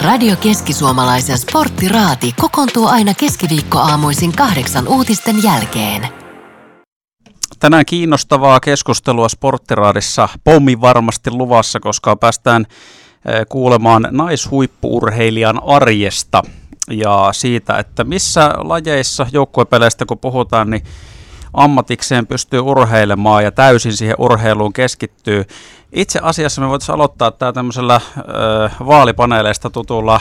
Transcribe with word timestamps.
Radio 0.00 0.36
Keski-Suomalaisen 0.36 1.38
sporttiraati 1.38 2.34
kokoontuu 2.40 2.86
aina 2.86 3.14
keskiviikkoaamuisin 3.14 4.32
kahdeksan 4.32 4.88
uutisten 4.88 5.42
jälkeen. 5.42 6.08
Tänään 7.58 7.84
kiinnostavaa 7.86 8.60
keskustelua 8.60 9.28
sporttiraadissa 9.28 10.28
pommi 10.44 10.80
varmasti 10.80 11.30
luvassa, 11.30 11.80
koska 11.80 12.16
päästään 12.16 12.66
eh, 13.26 13.46
kuulemaan 13.48 14.08
naishuippuurheilijan 14.10 15.60
arjesta 15.66 16.42
ja 16.90 17.28
siitä, 17.32 17.78
että 17.78 18.04
missä 18.04 18.54
lajeissa 18.56 19.26
joukkuepeleistä 19.32 20.06
kun 20.06 20.18
puhutaan, 20.18 20.70
niin 20.70 20.82
ammatikseen 21.54 22.26
pystyy 22.26 22.60
urheilemaan 22.60 23.44
ja 23.44 23.52
täysin 23.52 23.92
siihen 23.92 24.16
urheiluun 24.18 24.72
keskittyy. 24.72 25.44
Itse 25.92 26.20
asiassa 26.22 26.60
me 26.60 26.68
voitaisiin 26.68 26.94
aloittaa 26.94 27.30
tämä 27.30 27.52
tämmöisellä 27.52 27.94
äh, 27.94 28.76
vaalipaneeleista 28.86 29.70
tutulla 29.70 30.20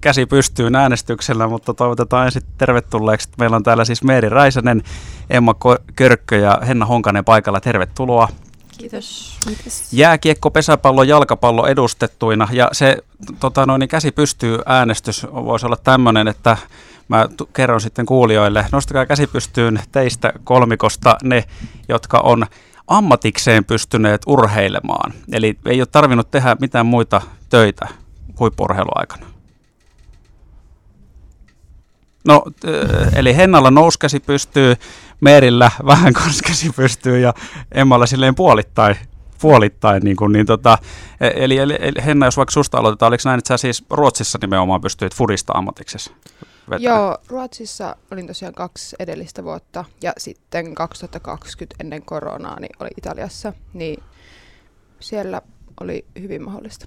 käsi 0.00 0.26
pystyyn 0.26 0.74
äänestyksellä, 0.74 1.48
mutta 1.48 1.74
toivotetaan 1.74 2.26
ensin 2.26 2.42
tervetulleeksi. 2.58 3.28
Meillä 3.38 3.56
on 3.56 3.62
täällä 3.62 3.84
siis 3.84 4.02
Meeri 4.02 4.28
Räisänen, 4.28 4.82
Emma 5.30 5.54
Körkkö 5.96 6.36
ja 6.36 6.60
Henna 6.66 6.86
Honkanen 6.86 7.24
paikalla. 7.24 7.60
Tervetuloa. 7.60 8.28
Kiitos. 8.78 9.38
Jääkiekko, 9.92 10.50
pesäpallo, 10.50 11.02
jalkapallo 11.02 11.66
edustettuina 11.66 12.48
ja 12.52 12.68
se 12.72 12.96
tota 13.40 13.66
noin, 13.66 13.88
käsi 13.88 14.12
pystyy 14.12 14.58
äänestys 14.66 15.26
voisi 15.32 15.66
olla 15.66 15.76
tämmöinen, 15.76 16.28
että 16.28 16.56
mä 17.10 17.28
t- 17.28 17.52
kerron 17.52 17.80
sitten 17.80 18.06
kuulijoille, 18.06 18.66
nostakaa 18.72 19.06
käsi 19.06 19.26
pystyyn 19.26 19.80
teistä 19.92 20.32
kolmikosta 20.44 21.16
ne, 21.22 21.44
jotka 21.88 22.18
on 22.18 22.46
ammatikseen 22.86 23.64
pystyneet 23.64 24.22
urheilemaan. 24.26 25.12
Eli 25.32 25.58
ei 25.66 25.80
ole 25.80 25.88
tarvinnut 25.92 26.30
tehdä 26.30 26.56
mitään 26.60 26.86
muita 26.86 27.20
töitä 27.48 27.88
huippurheiluaikana. 28.38 29.26
No, 32.24 32.42
eli 33.14 33.36
Hennalla 33.36 33.70
nouskäsi 33.70 34.20
pystyy, 34.20 34.74
Meerillä 35.20 35.70
vähän 35.86 36.12
käsi 36.46 36.70
pystyy 36.76 37.18
ja 37.18 37.34
Emmalla 37.72 38.06
silleen 38.06 38.34
puolittain 38.34 38.96
puolittain. 39.40 40.02
Niin, 40.02 40.16
kuin, 40.16 40.32
niin 40.32 40.46
tota, 40.46 40.78
e, 41.20 41.30
eli, 41.34 41.58
eli, 41.58 41.78
Henna, 42.06 42.26
jos 42.26 42.36
vaikka 42.36 42.52
susta 42.52 42.78
aloitetaan, 42.78 43.08
oliko 43.08 43.22
näin, 43.24 43.38
että 43.38 43.48
sä 43.48 43.56
siis 43.56 43.84
Ruotsissa 43.90 44.38
nimenomaan 44.42 44.80
pystyit 44.80 45.14
fudista 45.14 45.52
ammatiksessa? 45.52 46.12
Vetää? 46.70 46.92
Joo, 46.92 47.18
Ruotsissa 47.28 47.96
olin 48.12 48.26
tosiaan 48.26 48.54
kaksi 48.54 48.96
edellistä 48.98 49.44
vuotta 49.44 49.84
ja 50.02 50.12
sitten 50.18 50.74
2020 50.74 51.76
ennen 51.80 52.02
koronaa 52.02 52.60
niin 52.60 52.76
oli 52.80 52.90
Italiassa, 52.96 53.52
niin 53.72 54.02
siellä 55.00 55.42
oli 55.80 56.04
hyvin 56.20 56.42
mahdollista. 56.42 56.86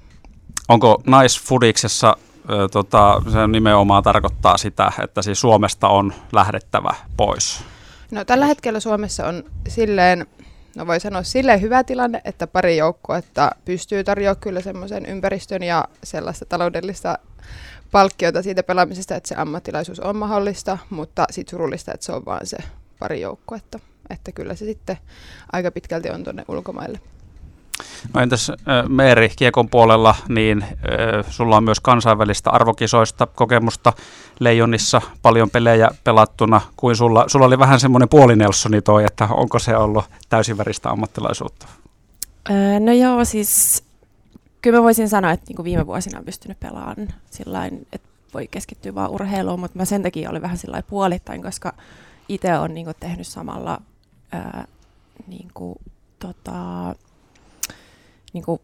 Onko 0.70 1.02
naisfudiksessa 1.06 2.16
nice 2.17 2.34
tota, 2.72 3.22
se 3.31 3.48
nimenomaan 3.48 4.03
tarkoittaa 4.03 4.58
sitä, 4.58 4.92
että 5.03 5.22
siis 5.22 5.42
Suomesta 5.42 5.88
on 5.88 6.14
lähdettävä 6.31 6.95
pois? 7.18 7.64
No 8.12 8.25
tällä 8.25 8.45
hetkellä 8.45 8.80
Suomessa 8.80 9.28
on 9.28 9.44
silleen, 9.68 10.25
no 10.75 10.88
voi 10.88 11.00
sanoa 11.00 11.23
silleen 11.23 11.62
hyvä 11.62 11.84
tilanne, 11.84 12.22
että 12.25 12.47
pari 12.47 12.78
joukkuetta 12.78 13.52
pystyy 13.66 14.03
tarjoamaan 14.03 14.42
kyllä 14.42 14.62
semmoisen 14.62 15.06
ympäristön 15.06 15.64
ja 15.64 15.86
sellaista 16.03 16.45
taloudellista 16.45 17.20
palkkiota 17.94 18.42
siitä 18.42 18.64
pelaamisesta, 18.64 19.16
että 19.16 19.30
se 19.30 19.36
ammattilaisuus 19.38 20.00
on 20.00 20.16
mahdollista, 20.16 20.78
mutta 20.90 21.26
sitten 21.32 21.52
surullista, 21.52 21.94
että 21.94 22.06
se 22.06 22.12
on 22.12 22.26
vain 22.26 22.48
se 22.48 22.58
pari 23.00 23.22
joukkuetta. 23.22 23.80
Että 24.10 24.32
kyllä 24.32 24.56
se 24.56 24.66
sitten 24.66 24.98
aika 25.52 25.72
pitkälti 25.72 26.10
on 26.10 26.24
tuonne 26.24 26.46
ulkomaille. 26.48 27.00
No 28.14 28.22
entäs 28.22 28.52
Meeri 28.88 29.30
Kiekon 29.36 29.70
puolella, 29.70 30.16
niin 30.30 30.66
sulla 31.30 31.58
on 31.58 31.64
myös 31.64 31.80
kansainvälistä 31.80 32.50
arvokisoista 32.52 33.28
kokemusta 33.28 33.94
Leijonissa, 34.40 35.02
paljon 35.22 35.50
pelejä 35.50 35.90
pelattuna, 36.04 36.62
kuin 36.76 36.96
sulla, 36.96 37.26
sulla 37.28 37.46
oli 37.46 37.60
vähän 37.60 37.80
semmoinen 37.80 38.10
puolinelsoni 38.10 38.82
toi, 38.82 39.06
että 39.06 39.28
onko 39.32 39.59
se 39.59 39.78
ollut 39.78 40.06
täysin 40.30 40.58
ammattilaisuutta? 40.84 41.68
no 42.80 42.92
joo, 42.92 43.26
siis 43.26 43.84
kyllä 44.63 44.78
mä 44.78 44.84
voisin 44.84 45.09
sanoa, 45.09 45.31
että 45.31 45.46
niinku 45.47 45.63
viime 45.63 45.88
vuosina 45.88 46.19
on 46.19 46.25
pystynyt 46.25 46.59
pelaamaan 46.59 47.07
sillä 47.31 47.66
että 47.66 48.09
voi 48.34 48.47
keskittyä 48.47 48.96
vaan 48.96 49.12
urheiluun, 49.12 49.59
mutta 49.59 49.78
mä 49.78 49.85
sen 49.85 50.03
takia 50.03 50.29
olin 50.29 50.41
vähän 50.41 50.57
sillä 50.57 50.84
puolittain, 50.90 51.41
koska 51.44 51.74
itse 52.29 52.57
olen 52.57 52.73
niinku 52.73 52.91
tehnyt 53.00 53.28
samalla 53.28 53.81
ää, 54.31 54.68
niinku, 55.28 55.75
tota, 56.19 56.96
niinku 58.34 58.62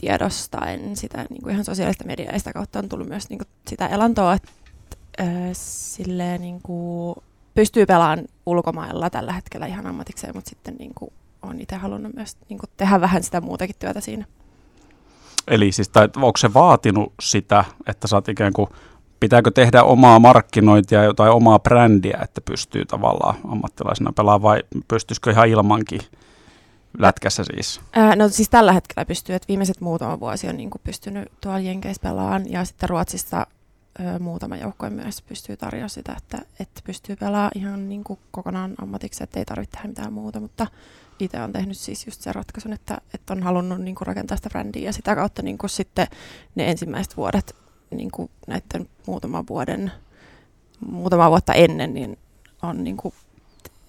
tiedostaen 0.00 0.96
sitä 0.96 1.26
niinku 1.30 1.48
ihan 1.48 1.64
sosiaalista 1.64 2.04
mediaa 2.04 2.32
ja 2.32 2.38
sitä 2.38 2.52
kautta 2.52 2.78
on 2.78 2.88
tullut 2.88 3.08
myös 3.08 3.30
niinku 3.30 3.44
sitä 3.68 3.86
elantoa, 3.86 4.34
että 4.34 4.52
silleen, 5.52 6.40
niinku, 6.40 7.14
pystyy 7.54 7.86
pelaamaan 7.86 8.24
ulkomailla 8.46 9.10
tällä 9.10 9.32
hetkellä 9.32 9.66
ihan 9.66 9.86
ammatikseen, 9.86 10.34
mutta 10.34 10.48
sitten 10.48 10.74
niinku, 10.78 11.12
on 11.42 11.60
itse 11.60 11.76
halunnut 11.76 12.14
myös 12.14 12.36
niinku, 12.48 12.66
tehdä 12.76 13.00
vähän 13.00 13.22
sitä 13.22 13.40
muutakin 13.40 13.76
työtä 13.78 14.00
siinä. 14.00 14.24
Eli 15.48 15.72
siis, 15.72 15.88
tai 15.88 16.08
onko 16.16 16.36
se 16.36 16.54
vaatinut 16.54 17.12
sitä, 17.20 17.64
että 17.86 18.08
oot 18.12 18.28
ikään 18.28 18.52
kuin, 18.52 18.68
pitääkö 19.20 19.50
tehdä 19.50 19.82
omaa 19.82 20.18
markkinointia 20.18 21.14
tai 21.16 21.30
omaa 21.30 21.58
brändiä, 21.58 22.18
että 22.22 22.40
pystyy 22.40 22.84
tavallaan 22.84 23.34
ammattilaisena 23.48 24.12
pelaamaan 24.12 24.42
vai 24.42 24.62
pystyisikö 24.88 25.30
ihan 25.30 25.48
ilmankin 25.48 26.00
lätkässä 26.98 27.44
siis? 27.44 27.80
Ää, 27.92 28.16
no 28.16 28.28
siis 28.28 28.48
tällä 28.48 28.72
hetkellä 28.72 29.04
pystyy, 29.04 29.34
että 29.34 29.48
viimeiset 29.48 29.80
muutama 29.80 30.20
vuosi 30.20 30.48
on 30.48 30.56
niin 30.56 30.70
pystynyt 30.84 31.32
tuolla 31.40 31.58
Jenkeissä 31.58 32.02
pelaamaan 32.02 32.52
ja 32.52 32.64
sitten 32.64 32.88
Ruotsissa 32.88 33.46
ö, 34.00 34.18
muutama 34.18 34.56
joukkue 34.56 34.90
myös 34.90 35.22
pystyy 35.22 35.56
tarjoamaan 35.56 35.90
sitä, 35.90 36.14
että, 36.16 36.38
että 36.60 36.80
pystyy 36.84 37.16
pelaamaan 37.16 37.50
ihan 37.54 37.88
niin 37.88 38.04
kuin 38.04 38.18
kokonaan 38.30 38.74
ammatiksi, 38.82 39.24
että 39.24 39.38
ei 39.38 39.44
tarvitse 39.44 39.72
tehdä 39.76 39.88
mitään 39.88 40.12
muuta, 40.12 40.40
mutta 40.40 40.66
itse 41.20 41.42
on 41.42 41.52
tehnyt 41.52 41.78
siis 41.78 42.06
just 42.06 42.20
sen 42.20 42.34
ratkaisun, 42.34 42.72
että, 42.72 42.98
että 43.14 43.32
on 43.32 43.42
halunnut 43.42 43.80
niin 43.80 43.94
kuin 43.94 44.06
rakentaa 44.06 44.36
sitä 44.36 44.50
brändiä 44.50 44.84
ja 44.84 44.92
sitä 44.92 45.14
kautta 45.14 45.42
niin 45.42 45.58
kuin 45.58 45.70
sitten 45.70 46.06
ne 46.54 46.70
ensimmäiset 46.70 47.16
vuodet 47.16 47.56
niin 47.90 48.10
kuin 48.10 48.30
näiden 48.46 48.88
muutaman 49.06 49.46
vuoden, 49.48 49.92
muutama 50.86 51.30
vuotta 51.30 51.54
ennen, 51.54 51.94
niin 51.94 52.18
on 52.62 52.84
niin 52.84 52.96
kuin 52.96 53.14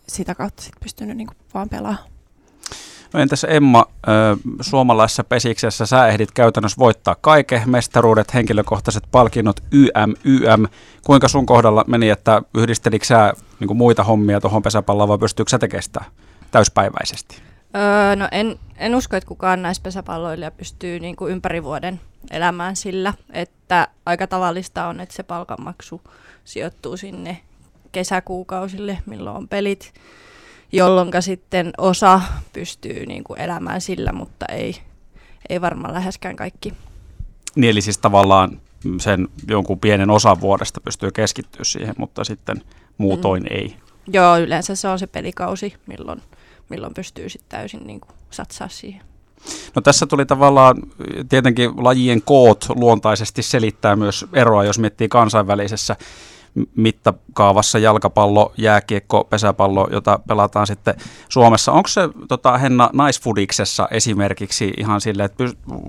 sitä 0.07 0.35
kautta 0.35 0.63
sit 0.63 0.73
pystynyt 0.84 1.17
niin 1.17 1.28
kuin 1.28 1.38
vaan 1.53 1.69
pelaamaan. 1.69 2.16
No 3.13 3.19
entäs 3.19 3.45
Emma, 3.50 3.85
suomalaisessa 4.62 5.23
pesiksessä 5.23 5.85
sä 5.85 6.07
ehdit 6.07 6.31
käytännössä 6.31 6.79
voittaa 6.79 7.16
kaiken, 7.22 7.62
mestaruudet, 7.66 8.34
henkilökohtaiset 8.34 9.03
palkinnot, 9.12 9.59
YM, 9.72 10.13
YM. 10.23 10.66
Kuinka 11.06 11.28
sun 11.28 11.46
kohdalla 11.46 11.84
meni, 11.88 12.09
että 12.09 12.41
yhdistelikö 12.57 13.06
sä 13.06 13.34
niin 13.59 13.78
muita 13.78 14.03
hommia 14.03 14.41
tuohon 14.41 14.63
pesäpalloon 14.63 15.09
vai 15.09 15.17
pystyykö 15.17 15.50
sä 15.50 15.59
tekemään 15.59 15.84
sitä 15.84 16.01
täyspäiväisesti? 16.51 17.41
Öö, 17.75 18.16
no 18.16 18.28
en, 18.31 18.59
en 18.78 18.96
usko, 18.96 19.16
että 19.16 19.28
kukaan 19.28 19.62
näistä 19.62 19.84
pesäpalloilija 19.84 20.51
pystyy 20.51 21.00
niin 21.00 21.16
kuin 21.16 21.31
ympäri 21.31 21.63
vuoden 21.63 22.01
elämään 22.31 22.75
sillä, 22.75 23.13
että 23.34 23.88
aika 24.06 24.28
tavallista 24.28 24.88
on, 24.88 25.00
että 25.00 25.16
se 25.16 25.23
palkanmaksu 25.23 26.01
sijoittuu 26.44 26.97
sinne 26.97 27.38
kesäkuukausille, 27.91 28.97
milloin 29.06 29.38
on 29.38 29.47
pelit, 29.47 29.94
jolloin 30.72 31.11
sitten 31.19 31.73
osa 31.78 32.22
pystyy 32.53 33.05
niin 33.05 33.23
kuin 33.23 33.39
elämään 33.41 33.81
sillä, 33.81 34.13
mutta 34.13 34.45
ei, 34.45 34.75
ei 35.50 35.61
varmaan 35.61 35.94
läheskään 35.94 36.35
kaikki. 36.35 36.73
Niin 37.55 37.72
eli 37.72 37.81
siis 37.81 37.97
tavallaan 37.97 38.61
sen 39.00 39.28
jonkun 39.47 39.79
pienen 39.79 40.09
osan 40.09 40.41
vuodesta 40.41 40.81
pystyy 40.81 41.11
keskittyä 41.11 41.63
siihen, 41.63 41.95
mutta 41.97 42.23
sitten 42.23 42.61
muutoin 42.97 43.44
mm. 43.44 43.50
ei. 43.51 43.75
Joo, 44.13 44.38
yleensä 44.38 44.75
se 44.75 44.88
on 44.88 45.00
se 45.00 45.07
pelikausi, 45.07 45.73
milloin, 45.88 46.22
milloin 46.69 46.94
pystyy 46.94 47.29
sitten 47.29 47.59
täysin 47.59 47.88
niin 47.88 47.99
kuin 47.99 48.11
satsaa 48.31 48.67
siihen. 48.69 49.01
No 49.75 49.81
tässä 49.81 50.05
tuli 50.05 50.25
tavallaan, 50.25 50.78
tietenkin 51.29 51.72
lajien 51.78 52.22
koot 52.22 52.66
luontaisesti 52.69 53.44
selittää 53.44 53.95
myös 53.95 54.25
eroa, 54.34 54.63
jos 54.63 54.79
miettii 54.79 55.09
kansainvälisessä 55.09 55.96
mittakaavassa 56.76 57.80
jalkapallo, 57.80 58.54
jääkiekko, 58.58 59.24
pesäpallo, 59.24 59.88
jota 59.92 60.20
pelataan 60.28 60.68
sitten 60.68 60.96
Suomessa. 61.30 61.72
Onko 61.72 61.88
se 61.88 62.02
tota, 62.28 62.58
Henna 62.58 62.90
naisfudiksessa 62.94 63.88
esimerkiksi 63.92 64.74
ihan 64.78 65.02
sille, 65.02 65.24
että 65.24 65.44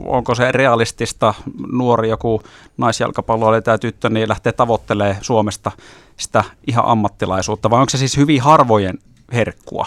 onko 0.05 0.35
se 0.35 0.53
realistista 0.53 1.35
nuori 1.73 2.09
joku 2.09 2.43
naisjalkapallo 2.77 3.61
tai 3.61 3.79
tyttö, 3.79 4.09
niin 4.09 4.29
lähtee 4.29 4.53
tavoittelemaan 4.53 5.17
Suomesta 5.21 5.73
sitä 6.17 6.45
ihan 6.67 6.85
ammattilaisuutta, 6.85 7.71
vai 7.71 7.81
onko 7.81 7.91
se 7.91 7.99
siis 7.99 8.17
hyvin 8.17 8.43
harvojen 8.43 8.99
herkkua? 9.33 9.87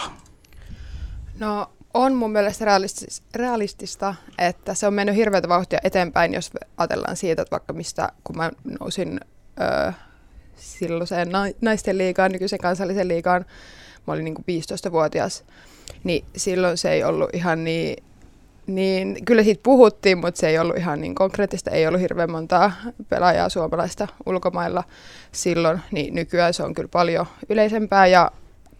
No 1.38 1.70
on 1.94 2.14
mun 2.14 2.32
mielestä 2.32 2.64
realistis- 2.64 3.22
realistista, 3.34 4.14
että 4.38 4.74
se 4.74 4.86
on 4.86 4.94
mennyt 4.94 5.16
hirveätä 5.16 5.48
vauhtia 5.48 5.78
eteenpäin, 5.84 6.34
jos 6.34 6.50
ajatellaan 6.76 7.16
siitä, 7.16 7.42
että 7.42 7.50
vaikka 7.50 7.72
mistä, 7.72 8.12
kun 8.24 8.36
mä 8.36 8.50
nousin 8.80 9.20
öö, 9.60 9.92
silloiseen 10.62 11.28
naisten 11.60 11.98
liigaan, 11.98 12.32
nykyisen 12.32 12.58
kansallisen 12.58 13.08
liigaan, 13.08 13.44
mä 14.06 14.12
olin 14.12 14.24
niin 14.24 14.34
kuin 14.34 14.44
15-vuotias, 14.88 15.44
niin 16.04 16.24
silloin 16.36 16.76
se 16.76 16.90
ei 16.90 17.04
ollut 17.04 17.34
ihan 17.34 17.64
niin 17.64 17.96
niin 18.66 19.24
kyllä 19.24 19.42
siitä 19.42 19.60
puhuttiin, 19.62 20.18
mutta 20.18 20.40
se 20.40 20.48
ei 20.48 20.58
ollut 20.58 20.76
ihan 20.76 21.00
niin 21.00 21.14
konkreettista. 21.14 21.70
Ei 21.70 21.86
ollut 21.86 22.00
hirveän 22.00 22.30
montaa 22.30 22.72
pelaajaa 23.08 23.48
suomalaista 23.48 24.08
ulkomailla 24.26 24.84
silloin, 25.32 25.80
niin 25.90 26.14
nykyään 26.14 26.54
se 26.54 26.62
on 26.62 26.74
kyllä 26.74 26.88
paljon 26.88 27.26
yleisempää 27.48 28.06
ja 28.06 28.30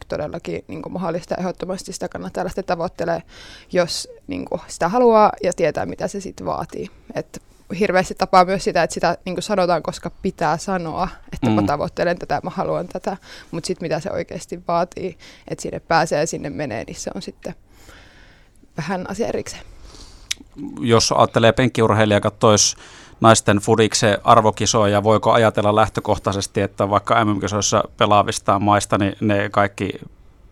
todellakin 0.09 0.65
niin 0.69 0.83
kuin 0.83 0.93
mahdollista 0.93 1.35
ehdottomasti 1.39 1.93
sitä 1.93 2.09
kannattaa 2.09 2.45
lähteä 2.45 2.63
tavoittelemaan, 2.63 3.23
jos 3.73 4.09
niin 4.27 4.45
kuin 4.45 4.61
sitä 4.69 4.89
haluaa 4.89 5.33
ja 5.43 5.53
tietää, 5.53 5.87
mitä 5.87 6.09
se 6.09 6.21
sitten 6.21 6.47
vaatii. 6.47 6.91
Et 7.15 7.43
hirveästi 7.79 8.15
tapaa 8.15 8.45
myös 8.45 8.65
sitä, 8.65 8.83
että 8.83 8.95
sitä 8.95 9.19
niin 9.25 9.35
kuin 9.37 9.43
sanotaan, 9.43 9.83
koska 9.83 10.11
pitää 10.23 10.57
sanoa, 10.57 11.09
että 11.33 11.47
mm. 11.47 11.53
mä 11.53 11.63
tavoittelen 11.63 12.19
tätä, 12.19 12.41
mä 12.45 12.51
haluan 12.51 12.89
tätä, 12.89 13.17
mutta 13.51 13.67
sitten 13.67 13.85
mitä 13.85 14.01
se 14.01 14.11
oikeasti 14.11 14.61
vaatii, 14.69 15.19
että 15.49 15.63
sinne 15.63 15.81
pääsee 15.81 16.21
ja 16.21 16.27
sinne 16.27 16.51
menee, 16.51 16.85
niin 16.85 16.97
se 16.97 17.11
on 17.15 17.23
sitten 17.23 17.55
vähän 18.77 19.11
asia 19.11 19.27
erikseen. 19.27 19.63
Jos 20.81 21.13
ajattelee 21.13 21.53
penkkiurheilija, 21.53 22.21
katsoisi 22.21 22.77
naisten 23.21 23.59
fudikse 23.59 24.19
arvokisoja, 24.25 25.03
voiko 25.03 25.33
ajatella 25.33 25.75
lähtökohtaisesti, 25.75 26.61
että 26.61 26.91
vaikka 26.91 27.25
MM-kisoissa 27.25 27.85
pelaavista 27.97 28.59
maista, 28.59 28.99
niin 28.99 29.17
ne 29.21 29.49
kaikki 29.49 29.93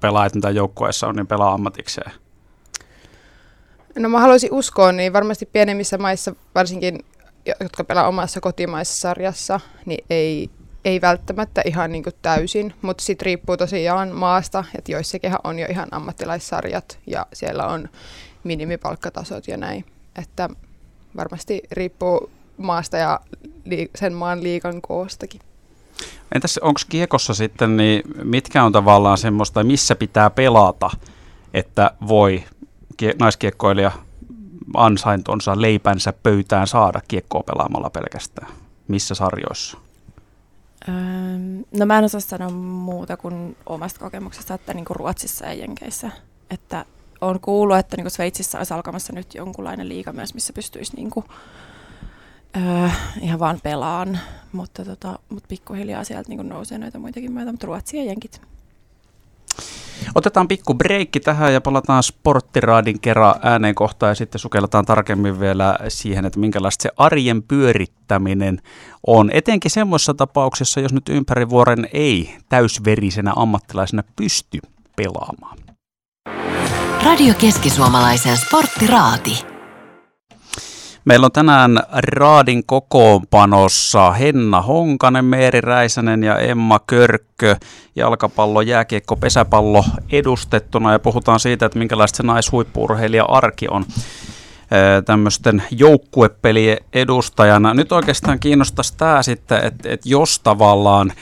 pelaajat, 0.01 0.35
mitä 0.35 0.51
joukkueessa 0.51 1.07
on, 1.07 1.17
niin 1.17 1.27
pelaa 1.27 1.53
ammatikseen? 1.53 2.13
No 3.99 4.09
mä 4.09 4.21
haluaisin 4.21 4.53
uskoa, 4.53 4.93
niin 4.93 5.13
varmasti 5.13 5.47
pienemmissä 5.47 5.99
maissa, 5.99 6.35
varsinkin 6.55 6.99
jotka 7.61 7.85
pelaa 7.85 8.09
omassa 8.09 8.41
kotimaisessa 8.41 9.01
sarjassa, 9.01 9.61
niin 9.87 10.05
ei, 10.11 10.51
ei 10.85 11.01
välttämättä 11.01 11.63
ihan 11.65 11.93
niin 11.93 12.05
täysin, 12.23 12.75
mutta 12.83 13.05
sitten 13.05 13.27
riippuu 13.27 13.57
tosiaan 13.57 14.09
maasta, 14.09 14.65
että 14.79 14.93
joissakin 14.93 15.33
on 15.45 15.59
jo 15.59 15.67
ihan 15.71 15.89
ammattilaissarjat 15.91 16.99
ja 17.07 17.27
siellä 17.33 17.67
on 17.67 17.89
minimipalkkatasot 18.45 19.49
ja 19.49 19.57
näin. 19.57 19.85
Että 20.19 20.49
varmasti 21.17 21.63
riippuu 21.71 22.31
maasta 22.57 22.97
ja 22.97 23.21
sen 23.95 24.13
maan 24.13 24.43
liikan 24.43 24.83
koostakin. 24.83 25.41
Entäs 26.35 26.59
onko 26.59 26.81
kiekossa 26.89 27.35
sitten, 27.35 27.77
niin 27.77 28.03
mitkä 28.25 28.65
on 28.65 28.73
tavallaan 28.73 29.19
semmoista, 29.19 29.65
missä 29.65 29.95
pitää 29.95 30.31
pelata, 30.31 30.91
että 31.55 31.91
voi 32.09 32.45
naiskiekkoilija 33.19 33.91
ansaintonsa 34.75 35.61
leipänsä 35.61 36.13
pöytään 36.13 36.67
saada 36.67 37.01
kiekkoa 37.09 37.43
pelaamalla 37.43 37.91
pelkästään? 37.91 38.53
Missä 38.89 39.15
sarjoissa? 39.15 39.79
No 41.73 41.87
mä 41.87 41.99
en 41.99 42.05
osaa 42.05 42.21
sanoa 42.21 42.51
muuta 42.51 43.17
kuin 43.17 43.57
omasta 43.67 44.01
kokemuksesta, 44.01 44.55
että 44.55 44.75
niin 44.75 44.85
kuin 44.85 44.97
Ruotsissa 44.97 45.47
ja 45.47 45.55
Jenkeissä. 45.55 46.11
Että 46.51 46.85
on 47.21 47.41
kuullut, 47.41 47.77
että 47.77 47.97
niin 47.97 48.05
kuin 48.05 48.11
Sveitsissä 48.11 48.59
olisi 48.59 48.75
alkamassa 48.75 49.13
nyt 49.13 49.35
jonkunlainen 49.35 49.89
liiga 49.89 50.13
myös, 50.13 50.35
missä 50.35 50.53
pystyisi 50.53 50.97
niin 50.97 51.11
kuin, 51.11 51.27
öö, 52.57 52.89
ihan 53.21 53.41
vaan 53.41 53.61
pelaan, 53.63 54.19
mutta, 54.53 54.85
tota, 54.85 55.19
mutta 55.29 55.49
pikkuhiljaa 55.49 56.05
sieltä 56.05 56.29
niin 56.29 56.39
kuin 56.39 56.49
nousee 56.49 56.79
näitä 56.79 56.99
muitakin 56.99 57.33
maita, 57.33 57.53
mutta 57.53 57.67
Ruotsi 57.67 57.97
ja 57.97 58.05
Jenkit. 58.05 58.43
Otetaan 60.15 60.49
pikku 60.49 60.75
breikki 60.75 61.21
tähän 61.21 61.53
ja 61.53 61.61
palataan 61.61 62.03
sporttiraadin 62.03 63.01
kerran 63.01 63.35
ääneen 63.43 63.75
kohtaan 63.75 64.11
ja 64.11 64.15
sitten 64.15 64.39
sukelletaan 64.39 64.85
tarkemmin 64.85 65.41
vielä 65.41 65.79
siihen, 65.89 66.25
että 66.25 66.41
minkälaista 66.41 66.83
se 66.83 66.91
arjen 66.97 67.43
pyörittäminen 67.43 68.59
on. 69.07 69.31
Etenkin 69.33 69.71
semmoisessa 69.71 70.15
tapauksessa, 70.15 70.81
jos 70.81 70.93
nyt 70.93 71.09
ympäri 71.09 71.49
vuoren 71.49 71.89
ei 71.93 72.37
täysverisenä 72.49 73.33
ammattilaisena 73.37 74.03
pysty 74.17 74.59
pelaamaan. 74.97 75.59
Radio 77.05 77.35
Keski-Suomalaisen 77.35 78.37
sporttiraati. 78.37 79.50
Meillä 81.05 81.25
on 81.25 81.33
tänään 81.33 81.81
Raadin 81.93 82.65
kokoonpanossa 82.67 84.11
Henna 84.11 84.63
Honkanen, 84.63 85.25
Meeri 85.25 85.61
Räisänen 85.61 86.23
ja 86.23 86.39
Emma 86.39 86.81
Körkkö, 86.87 87.57
jalkapallo, 87.97 88.61
jääkiekko, 88.61 89.17
pesäpallo 89.17 89.85
edustettuna 90.13 90.93
ja 90.93 90.99
puhutaan 90.99 91.41
siitä, 91.41 91.67
että 91.67 91.79
minkälaista 91.79 92.17
se 92.17 92.23
naishuippuurheilija 92.23 93.25
arki 93.25 93.67
on 93.71 93.85
tämmöisten 95.05 95.63
joukkuepelien 95.71 96.79
edustajana. 96.93 97.75
Nyt 97.75 97.93
oikeastaan 97.93 98.41
kiinnostaisi 98.41 98.97
tämä 98.97 99.23
sitten, 99.23 99.65
että, 99.65 99.89
että 99.89 100.09
jos 100.09 100.41
tavallaan 100.41 101.13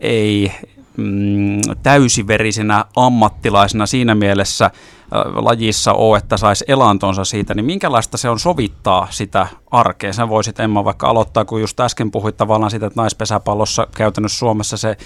ei 0.00 0.52
mm, 0.98 1.60
täysiverisenä 1.82 2.84
ammattilaisena 2.96 3.86
siinä 3.86 4.14
mielessä 4.14 4.70
lajissa 5.34 5.92
ole, 5.92 6.18
että 6.18 6.36
saisi 6.36 6.64
elantonsa 6.68 7.24
siitä, 7.24 7.54
niin 7.54 7.64
minkälaista 7.64 8.16
se 8.16 8.28
on 8.28 8.38
sovittaa 8.38 9.06
sitä 9.10 9.46
arkea? 9.70 10.12
Sä 10.12 10.28
voisit 10.28 10.60
Emma 10.60 10.84
vaikka 10.84 11.08
aloittaa, 11.08 11.44
kun 11.44 11.60
just 11.60 11.80
äsken 11.80 12.10
puhuit 12.10 12.36
tavallaan 12.36 12.70
siitä, 12.70 12.86
että 12.86 13.00
naispesäpallossa 13.00 13.86
käytännössä 13.96 14.38
Suomessa 14.38 14.76
se 14.76 14.96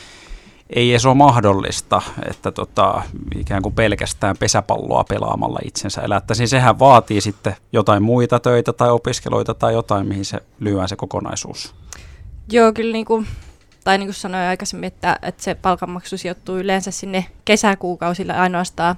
ei 0.71 0.91
edes 0.91 1.07
ole 1.07 1.15
mahdollista, 1.15 2.03
että 2.31 2.51
tota, 2.51 3.03
ikään 3.39 3.63
kuin 3.63 3.75
pelkästään 3.75 4.37
pesäpalloa 4.39 5.05
pelaamalla 5.05 5.59
itsensä 5.65 6.01
elättäisiin. 6.01 6.49
Sehän 6.49 6.79
vaatii 6.79 7.21
sitten 7.21 7.57
jotain 7.73 8.03
muita 8.03 8.41
töitä 8.41 8.73
tai 8.73 8.91
opiskeluita 8.91 9.55
tai 9.55 9.73
jotain, 9.73 10.07
mihin 10.07 10.25
se 10.25 10.39
lyö 10.61 10.89
se 10.89 10.97
kokonaisuus. 10.97 11.75
Joo, 12.53 12.73
kyllä 12.73 12.93
niin 12.93 13.05
kuin 13.05 13.27
tai 13.85 13.99
niin 13.99 14.07
kuin 14.07 14.15
sanoin 14.15 14.45
aikaisemmin, 14.45 14.87
että, 14.87 15.19
että 15.23 15.43
se 15.43 15.55
palkanmaksu 15.55 16.19
sijoittuu 16.19 16.59
yleensä 16.59 16.91
sinne 16.91 17.27
kesäkuukausille 17.45 18.33
ainoastaan, 18.33 18.97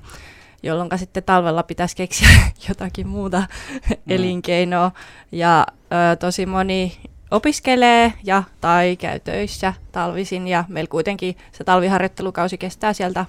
jolloin 0.62 0.90
sitten 0.96 1.22
talvella 1.22 1.62
pitäisi 1.62 1.96
keksiä 1.96 2.28
jotakin 2.68 3.08
muuta 3.08 3.38
mm. 3.40 3.96
elinkeinoa. 4.08 4.90
Ja 5.32 5.66
ö, 6.12 6.16
tosi 6.16 6.46
moni 6.46 6.98
opiskelee 7.30 8.12
ja 8.24 8.42
tai 8.60 8.96
käy 8.96 9.20
töissä 9.20 9.74
talvisin 9.92 10.48
ja 10.48 10.64
meillä 10.68 10.88
kuitenkin 10.88 11.36
se 11.52 11.64
talviharjoittelukausi 11.64 12.58
kestää 12.58 12.92
sieltä 12.92 13.26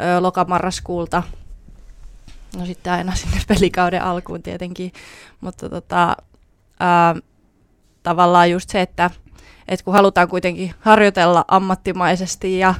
ö, 0.00 0.22
lokamarraskuulta 0.22 1.22
no 2.56 2.66
sitten 2.66 2.92
aina 2.92 3.14
sinne 3.20 3.40
pelikauden 3.48 4.02
alkuun 4.02 4.42
tietenkin, 4.42 4.92
mutta 5.40 5.68
tota, 5.68 6.16
ö, 7.16 7.22
tavallaan 8.02 8.50
just 8.50 8.70
se, 8.70 8.80
että 8.80 9.10
että 9.70 9.84
kun 9.84 9.94
halutaan 9.94 10.28
kuitenkin 10.28 10.74
harjoitella 10.80 11.44
ammattimaisesti 11.48 12.58
ja, 12.58 12.74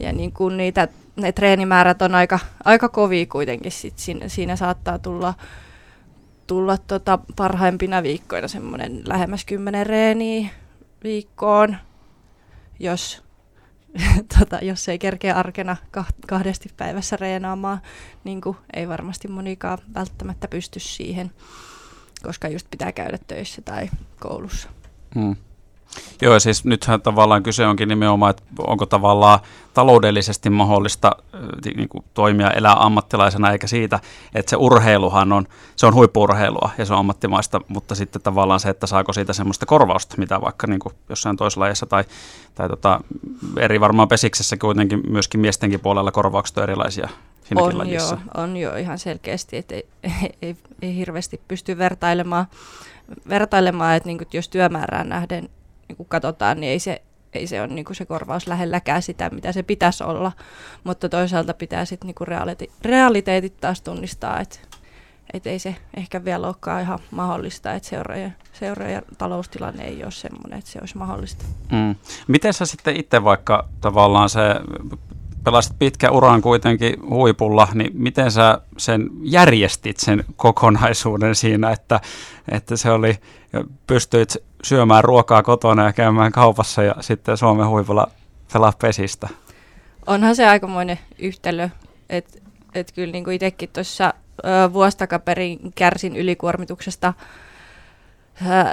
ja 0.00 0.12
niin 0.12 0.32
kuin 0.32 0.56
niitä, 0.56 0.88
ne 1.16 1.32
treenimäärät 1.32 2.02
on 2.02 2.14
aika, 2.14 2.38
aika 2.64 2.88
kovia 2.88 3.26
kuitenkin, 3.26 3.72
sit 3.72 3.98
siinä, 3.98 4.28
siinä 4.28 4.56
saattaa 4.56 4.98
tulla, 4.98 5.34
tulla 6.46 6.78
tota 6.78 7.18
parhaimpina 7.36 8.02
viikkoina 8.02 8.48
semmoinen 8.48 9.02
lähemmäs 9.06 9.44
kymmenen 9.44 9.86
reeniä 9.86 10.48
viikkoon, 11.02 11.76
jos, 12.80 13.22
tota, 14.38 14.58
jos 14.62 14.88
ei 14.88 14.98
kerkeä 14.98 15.34
arkena 15.34 15.76
kahdesti 16.28 16.70
päivässä 16.76 17.16
reenaamaan, 17.16 17.80
niin 18.24 18.40
ei 18.72 18.88
varmasti 18.88 19.28
monikaan 19.28 19.78
välttämättä 19.94 20.48
pysty 20.48 20.80
siihen, 20.80 21.30
koska 22.22 22.48
just 22.48 22.66
pitää 22.70 22.92
käydä 22.92 23.18
töissä 23.26 23.62
tai 23.62 23.90
koulussa. 24.20 24.68
Hmm. 25.14 25.36
Joo, 26.22 26.40
siis 26.40 26.64
nythän 26.64 27.02
tavallaan 27.02 27.42
kyse 27.42 27.66
onkin 27.66 27.88
nimenomaan, 27.88 28.30
että 28.30 28.42
onko 28.58 28.86
tavallaan 28.86 29.38
taloudellisesti 29.74 30.50
mahdollista 30.50 31.16
niin 31.76 31.88
kuin 31.88 32.04
toimia, 32.14 32.50
elää 32.50 32.84
ammattilaisena, 32.84 33.52
eikä 33.52 33.66
siitä, 33.66 34.00
että 34.34 34.50
se 34.50 34.56
urheiluhan 34.56 35.32
on, 35.32 35.46
se 35.76 35.86
on 35.86 35.94
huippuurheilua 35.94 36.70
ja 36.78 36.84
se 36.84 36.92
on 36.92 36.98
ammattimaista, 36.98 37.60
mutta 37.68 37.94
sitten 37.94 38.22
tavallaan 38.22 38.60
se, 38.60 38.68
että 38.68 38.86
saako 38.86 39.12
siitä 39.12 39.32
semmoista 39.32 39.66
korvausta, 39.66 40.14
mitä 40.18 40.40
vaikka 40.40 40.66
niin 40.66 40.80
kuin 40.80 40.94
jossain 41.08 41.36
toisessa 41.36 41.86
tai, 41.86 42.04
tai 42.54 42.68
tota, 42.68 43.00
eri 43.58 43.80
varmaan 43.80 44.08
pesiksessä 44.08 44.56
kuitenkin 44.56 45.02
myöskin 45.08 45.40
miestenkin 45.40 45.80
puolella 45.80 46.12
korvaukset 46.12 46.58
on 46.58 46.64
erilaisia 46.64 47.08
on 47.54 47.78
lajissa. 47.78 48.18
jo, 48.34 48.42
on 48.42 48.56
jo 48.56 48.76
ihan 48.76 48.98
selkeästi, 48.98 49.56
että 49.56 49.74
ei, 49.74 49.86
ei, 50.02 50.30
ei, 50.42 50.56
ei 50.82 50.96
hirveästi 50.96 51.40
pysty 51.48 51.78
vertailemaan, 51.78 52.46
vertailemaan 53.28 53.96
että 53.96 54.06
niin 54.06 54.18
kuin, 54.18 54.28
jos 54.32 54.48
työmäärään 54.48 55.08
nähden 55.08 55.48
niin 55.94 56.06
kuin 56.06 56.08
katsotaan, 56.08 56.60
niin 56.60 56.70
ei 56.70 56.78
se, 56.78 57.02
ei 57.32 57.46
se 57.46 57.60
ole 57.60 57.68
niin 57.68 57.84
kuin 57.84 57.96
se 57.96 58.04
korvaus 58.04 58.46
lähelläkään 58.46 59.02
sitä, 59.02 59.30
mitä 59.30 59.52
se 59.52 59.62
pitäisi 59.62 60.04
olla. 60.04 60.32
Mutta 60.84 61.08
toisaalta 61.08 61.54
pitää 61.54 61.84
sitten 61.84 62.06
niin 62.06 62.28
realiti- 62.28 62.70
realiteetit 62.82 63.60
taas 63.60 63.80
tunnistaa, 63.82 64.40
että 64.40 64.58
et 65.34 65.46
ei 65.46 65.58
se 65.58 65.76
ehkä 65.96 66.24
vielä 66.24 66.46
olekaan 66.46 66.82
ihan 66.82 66.98
mahdollista, 67.10 67.72
että 67.72 67.88
seuraajan, 67.88 68.32
seuraajan 68.52 69.02
taloustilanne 69.18 69.84
ei 69.84 70.02
ole 70.04 70.12
semmoinen, 70.12 70.58
että 70.58 70.70
se 70.70 70.78
olisi 70.80 70.98
mahdollista. 70.98 71.44
Mm. 71.72 71.94
Miten 72.28 72.52
sä 72.52 72.66
sitten 72.66 72.96
itse 72.96 73.24
vaikka 73.24 73.68
tavallaan 73.80 74.28
se 74.28 74.40
pelasit 75.44 75.78
pitkä 75.78 76.10
uran 76.10 76.42
kuitenkin 76.42 77.10
huipulla, 77.10 77.68
niin 77.74 77.90
miten 77.94 78.30
sä 78.30 78.60
sen 78.76 79.10
järjestit 79.22 79.96
sen 79.96 80.24
kokonaisuuden 80.36 81.34
siinä, 81.34 81.70
että, 81.70 82.00
että 82.48 82.76
se 82.76 82.90
oli, 82.90 83.18
pystyit 83.86 84.36
syömään 84.64 85.04
ruokaa 85.04 85.42
kotona 85.42 85.84
ja 85.84 85.92
käymään 85.92 86.32
kaupassa 86.32 86.82
ja 86.82 86.94
sitten 87.00 87.36
Suomen 87.36 87.68
huipulla 87.68 88.10
pelaa 88.52 88.72
pesistä? 88.80 89.28
Onhan 90.06 90.36
se 90.36 90.46
aikamoinen 90.46 90.98
yhtälö, 91.18 91.68
että 92.08 92.38
et 92.74 92.92
kyllä 92.92 93.12
niin 93.12 93.32
itsekin 93.32 93.68
tuossa 93.72 94.14
ö, 94.44 94.72
vuosi 94.72 94.96
takaperin 94.96 95.58
kärsin 95.74 96.16
ylikuormituksesta 96.16 97.14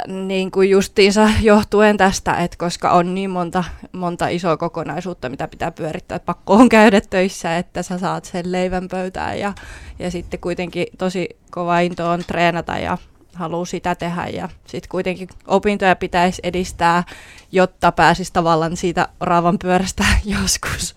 niin 0.07 0.51
kuin 0.51 0.69
justiinsa 0.69 1.29
johtuen 1.41 1.97
tästä, 1.97 2.33
että 2.33 2.57
koska 2.57 2.91
on 2.91 3.15
niin 3.15 3.29
monta, 3.29 3.63
monta 3.91 4.27
isoa 4.27 4.57
kokonaisuutta, 4.57 5.29
mitä 5.29 5.47
pitää 5.47 5.71
pyörittää, 5.71 6.15
että 6.15 6.25
pakko 6.25 6.53
on 6.53 6.69
käydä 6.69 7.01
töissä, 7.01 7.57
että 7.57 7.83
sä 7.83 7.97
saat 7.97 8.25
sen 8.25 8.51
leivän 8.51 8.87
pöytään 8.87 9.39
ja, 9.39 9.53
ja 9.99 10.11
sitten 10.11 10.39
kuitenkin 10.39 10.87
tosi 10.97 11.29
kova 11.51 11.79
into 11.79 12.09
on 12.09 12.23
treenata 12.27 12.77
ja 12.77 12.97
haluaa 13.35 13.65
sitä 13.65 13.95
tehdä 13.95 14.27
ja 14.27 14.49
sitten 14.65 14.89
kuitenkin 14.89 15.29
opintoja 15.47 15.95
pitäisi 15.95 16.41
edistää, 16.43 17.03
jotta 17.51 17.91
pääsisi 17.91 18.33
tavallaan 18.33 18.77
siitä 18.77 19.07
raavan 19.19 19.59
pyörästä 19.59 20.05
joskus, 20.41 20.95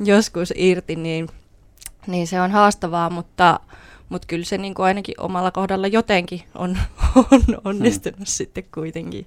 joskus 0.00 0.52
irti, 0.56 0.96
niin, 0.96 1.28
niin 2.06 2.26
se 2.26 2.40
on 2.40 2.50
haastavaa, 2.50 3.10
mutta 3.10 3.60
mutta 4.10 4.26
kyllä 4.26 4.44
se 4.44 4.58
niin 4.58 4.74
kuin 4.74 4.86
ainakin 4.86 5.20
omalla 5.20 5.50
kohdalla 5.50 5.86
jotenkin 5.86 6.42
on, 6.54 6.78
on 7.32 7.60
onnistunut 7.64 8.18
hmm. 8.18 8.26
sitten 8.26 8.64
kuitenkin. 8.74 9.26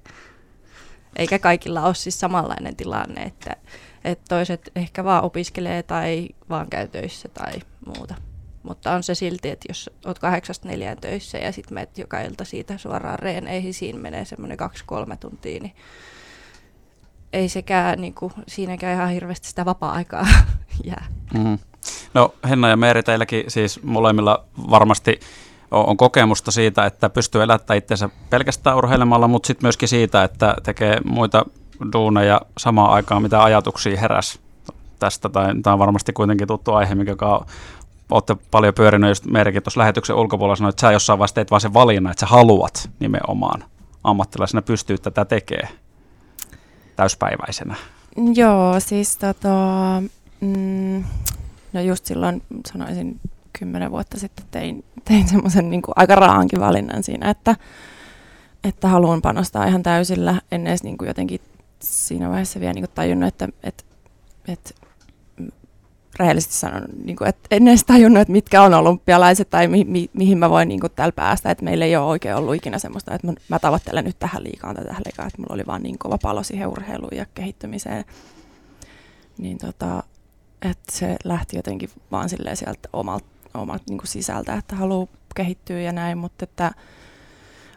Eikä 1.15 1.39
kaikilla 1.39 1.81
ole 1.81 1.95
siis 1.95 2.19
samanlainen 2.19 2.75
tilanne, 2.75 3.21
että, 3.23 3.55
että 4.03 4.25
toiset 4.29 4.71
ehkä 4.75 5.03
vaan 5.03 5.23
opiskelee 5.23 5.83
tai 5.83 6.29
vaan 6.49 6.69
käy 6.69 6.87
töissä 6.87 7.29
tai 7.29 7.53
muuta. 7.85 8.15
Mutta 8.63 8.91
on 8.91 9.03
se 9.03 9.15
silti, 9.15 9.49
että 9.49 9.65
jos 9.69 9.89
olet 10.05 10.19
kahdeksasta 10.19 10.67
neljään 10.67 10.97
töissä 10.97 11.37
ja 11.37 11.51
sitten 11.51 11.73
menet 11.73 11.97
joka 11.97 12.21
ilta 12.21 12.45
siitä 12.45 12.77
suoraan 12.77 13.19
reeneihin, 13.19 13.73
siinä 13.73 13.99
menee 13.99 14.25
semmoinen 14.25 14.57
kaksi-kolme 14.57 15.17
tuntia, 15.17 15.59
niin 15.59 15.75
ei 17.33 17.49
sekään, 17.49 18.01
niin 18.01 18.13
kuin, 18.13 18.33
siinäkään 18.47 18.95
ihan 18.95 19.09
hirveästi 19.09 19.47
sitä 19.47 19.65
vapaa-aikaa 19.65 20.27
jää. 20.83 21.05
Mm. 21.33 21.57
No 22.13 22.33
Henna 22.49 22.69
ja 22.69 22.77
Meeri, 22.77 23.03
teilläkin 23.03 23.43
siis 23.47 23.83
molemmilla 23.83 24.45
varmasti 24.69 25.19
on 25.71 25.97
kokemusta 25.97 26.51
siitä, 26.51 26.85
että 26.85 27.09
pystyy 27.09 27.43
elättämään 27.43 27.77
itsensä 27.77 28.09
pelkästään 28.29 28.77
urheilemalla, 28.77 29.27
mutta 29.27 29.47
sitten 29.47 29.65
myöskin 29.65 29.89
siitä, 29.89 30.23
että 30.23 30.55
tekee 30.63 30.97
muita 31.05 31.45
duuneja 31.93 32.41
samaan 32.57 32.91
aikaan, 32.91 33.21
mitä 33.21 33.43
ajatuksia 33.43 33.99
heräs 33.99 34.39
tästä. 34.99 35.29
Tai 35.29 35.55
tämä 35.63 35.73
on 35.73 35.79
varmasti 35.79 36.13
kuitenkin 36.13 36.47
tuttu 36.47 36.73
aihe, 36.73 36.95
mikä 36.95 37.15
olette 38.13 38.35
paljon 38.51 38.73
pyörinyt, 38.73 39.09
just 39.09 39.25
Meerikin 39.25 39.63
tuossa 39.63 39.79
lähetyksen 39.79 40.15
ulkopuolella 40.15 40.55
sanoi, 40.55 40.69
että 40.69 40.81
sä 40.81 40.91
jossain 40.91 41.19
vaiheessa 41.19 41.35
teet 41.35 41.51
vaan 41.51 41.61
sen 41.61 41.73
valinnan, 41.73 42.11
että 42.11 42.19
sä 42.19 42.25
haluat 42.25 42.89
nimenomaan 42.99 43.63
ammattilaisena 44.03 44.61
pystyä 44.61 44.97
tätä 44.97 45.25
tekemään 45.25 45.73
täyspäiväisenä. 46.95 47.75
Joo, 48.35 48.79
siis 48.79 49.17
tota, 49.17 49.57
mm, 50.41 51.03
No 51.73 51.81
just 51.81 52.05
silloin 52.05 52.43
sanoisin 52.67 53.19
kymmenen 53.59 53.91
vuotta 53.91 54.19
sitten 54.19 54.45
tein, 54.51 54.83
tein 55.05 55.27
semmoisen 55.27 55.69
niin 55.69 55.81
aika 55.95 56.15
raankin 56.15 56.59
valinnan 56.59 57.03
siinä, 57.03 57.29
että, 57.29 57.55
että 58.63 58.87
haluan 58.87 59.21
panostaa 59.21 59.65
ihan 59.65 59.83
täysillä. 59.83 60.41
En 60.51 60.67
edes 60.67 60.83
niin 60.83 60.97
kuin 60.97 61.07
jotenkin 61.07 61.41
siinä 61.79 62.29
vaiheessa 62.29 62.59
vielä 62.59 62.73
niin 62.73 62.83
kuin 62.83 62.95
tajunnut, 62.95 63.27
että, 63.27 63.49
että, 63.63 63.83
että 64.47 64.71
rehellisesti 66.19 66.55
sanon, 66.55 66.83
niin 67.03 67.15
kuin, 67.15 67.27
että 67.27 67.47
en 67.51 67.67
edes 67.67 67.83
tajunnut, 67.83 68.21
että 68.21 68.31
mitkä 68.31 68.61
on 68.61 68.73
olympialaiset 68.73 69.49
tai 69.49 69.67
mi, 69.67 69.83
mi, 69.83 70.09
mihin 70.13 70.37
mä 70.37 70.49
voin 70.49 70.67
niin 70.67 70.79
kuin, 70.79 70.91
täällä 70.95 71.11
päästä. 71.11 71.51
Että 71.51 71.63
meillä 71.63 71.85
ei 71.85 71.95
ole 71.95 72.05
oikein 72.05 72.35
ollut 72.35 72.55
ikinä 72.55 72.79
semmoista, 72.79 73.13
että 73.13 73.27
mä, 73.27 73.33
mä 73.49 73.59
tavoittelen 73.59 74.05
nyt 74.05 74.19
tähän 74.19 74.43
liikaan 74.43 74.75
tai 74.75 74.85
tähän 74.85 75.01
liikaan, 75.05 75.27
että 75.27 75.41
mulla 75.41 75.53
oli 75.53 75.65
vaan 75.67 75.83
niin 75.83 75.97
kova 75.97 76.17
palo 76.21 76.43
siihen 76.43 76.67
urheiluun 76.67 77.15
ja 77.15 77.25
kehittymiseen. 77.33 78.05
Niin 79.37 79.57
tota, 79.57 80.03
että 80.61 80.91
se 80.91 81.15
lähti 81.23 81.55
jotenkin 81.55 81.89
vaan 82.11 82.29
silleen 82.29 82.57
sieltä 82.57 82.89
omalta, 82.93 83.25
omalta 83.53 83.83
niin 83.89 83.99
sisältä, 84.03 84.53
että 84.53 84.75
haluaa 84.75 85.07
kehittyä 85.35 85.79
ja 85.79 85.91
näin, 85.91 86.17
mutta 86.17 86.43
että 86.43 86.71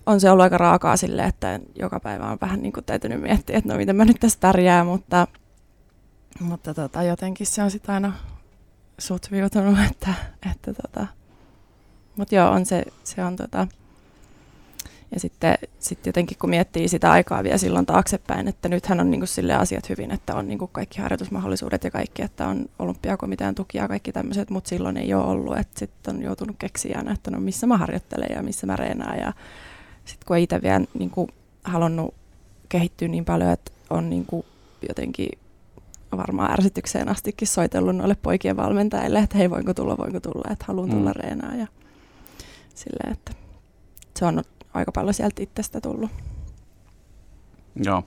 on 0.07 0.21
se 0.21 0.31
ollut 0.31 0.43
aika 0.43 0.59
raakaa 0.59 0.97
silleen, 0.97 1.29
että 1.29 1.61
joka 1.79 2.01
päivä 2.01 2.31
on 2.31 2.39
vähän 2.41 2.63
niin 2.63 2.73
kuin 2.73 2.85
täytynyt 2.85 3.21
miettiä, 3.21 3.59
että 3.59 3.73
no 3.73 3.79
miten 3.79 3.97
mä 3.97 4.05
nyt 4.05 4.21
tässä 4.21 4.41
tärjää, 4.41 4.85
mutta, 4.85 5.27
mutta 6.41 6.75
tota, 6.75 7.03
jotenkin 7.03 7.47
se 7.47 7.63
on 7.63 7.71
sitten 7.71 7.95
aina 7.95 8.13
sutviutunut, 8.99 9.79
että, 9.91 10.15
että 10.53 10.75
tota, 10.83 11.07
mutta 12.17 12.35
joo, 12.35 12.51
on 12.51 12.67
se, 12.67 12.85
se 13.05 13.25
on 13.25 13.37
tota, 13.37 13.67
ja 15.15 15.21
sitten 15.21 15.55
sit 15.79 16.07
jotenkin 16.07 16.39
kun 16.39 16.51
miettii 16.51 16.89
sitä 16.89 17.11
aikaa 17.11 17.45
vielä 17.45 17.59
silloin 17.59 17.87
taaksepäin, 17.87 18.49
että 18.49 18.69
nythän 18.69 19.01
on 19.01 19.11
niinku 19.11 19.27
sille 19.27 19.55
asiat 19.55 19.89
hyvin, 19.89 20.11
että 20.11 20.35
on 20.35 20.49
niinku 20.49 20.67
kaikki 20.67 21.01
harjoitusmahdollisuudet 21.01 21.85
ja 21.85 21.91
kaikki, 21.91 22.23
että 22.23 22.49
on 22.49 22.67
olympiakomitean 22.79 23.55
tukia 23.55 23.83
ja 23.83 23.89
kaikki 23.89 24.13
tämmöiset, 24.13 24.51
mutta 24.51 24.69
silloin 24.69 24.97
ei 24.97 25.15
ole 25.15 25.25
ollut, 25.25 25.59
että 25.59 25.79
sitten 25.79 26.17
on 26.17 26.23
joutunut 26.23 26.57
keksiä 26.59 27.05
että 27.13 27.31
no 27.31 27.41
missä 27.41 27.67
mä 27.67 27.77
harjoittelen 27.77 28.37
ja 28.37 28.43
missä 28.43 28.67
mä 28.67 28.77
reenaan. 28.77 29.19
Ja 29.19 29.33
sitten 30.05 30.27
kun 30.27 30.37
ei 30.37 30.43
itse 30.43 30.63
vielä 30.63 30.81
niinku 30.99 31.29
halunnut 31.65 32.15
kehittyä 32.69 33.09
niin 33.09 33.25
paljon, 33.25 33.51
että 33.51 33.73
on 33.91 34.11
niinku 34.11 34.47
jotenkin 34.89 35.29
varmaan 36.17 36.53
ärsytykseen 36.53 37.09
astikin 37.09 37.49
soitellut 37.49 37.97
noille 37.97 38.17
poikien 38.23 38.57
valmentajille, 38.57 39.19
että 39.19 39.39
hei 39.39 39.51
voinko 39.51 39.75
tulla, 39.75 39.99
voinko 39.99 40.21
tulla, 40.21 40.53
että 40.53 40.65
haluan 40.69 40.91
tulla 40.91 41.11
mm. 41.11 41.21
reenaa 41.21 41.55
ja 41.55 41.67
silleen, 42.75 43.13
että 43.13 43.33
se 44.19 44.25
on 44.25 44.43
aika 44.75 44.93
paljon 44.93 45.15
sieltä 45.15 45.43
itsestä 45.43 45.81
tullut. 45.81 46.11
Joo. 47.85 48.03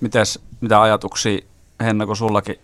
Mites, 0.00 0.40
mitä 0.60 0.82
ajatuksia, 0.82 1.38
Henna, 1.80 2.06
kun 2.06 2.16
sullakin 2.16 2.56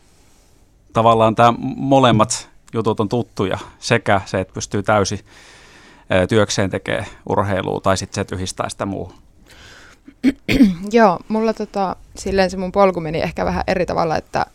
tavallaan 0.92 1.34
tämä 1.34 1.54
molemmat 1.76 2.48
jutut 2.74 3.00
on 3.00 3.08
tuttuja, 3.08 3.58
sekä 3.78 4.20
se, 4.24 4.40
että 4.40 4.54
pystyy 4.54 4.82
täysin 4.82 5.20
työkseen 6.28 6.70
tekemään 6.70 7.06
urheilua, 7.28 7.80
tai 7.80 7.96
sitten 7.96 8.14
se, 8.14 8.20
että 8.20 8.34
yhdistää 8.34 8.68
sitä 8.68 8.86
muuhun? 8.86 9.25
Joo, 10.92 11.18
mulla 11.28 11.54
tota, 11.54 11.96
silleen 12.16 12.50
se 12.50 12.56
mun 12.56 12.72
polku 12.72 13.00
meni 13.00 13.22
ehkä 13.22 13.44
vähän 13.44 13.64
eri 13.66 13.86
tavalla, 13.86 14.16
että 14.16 14.46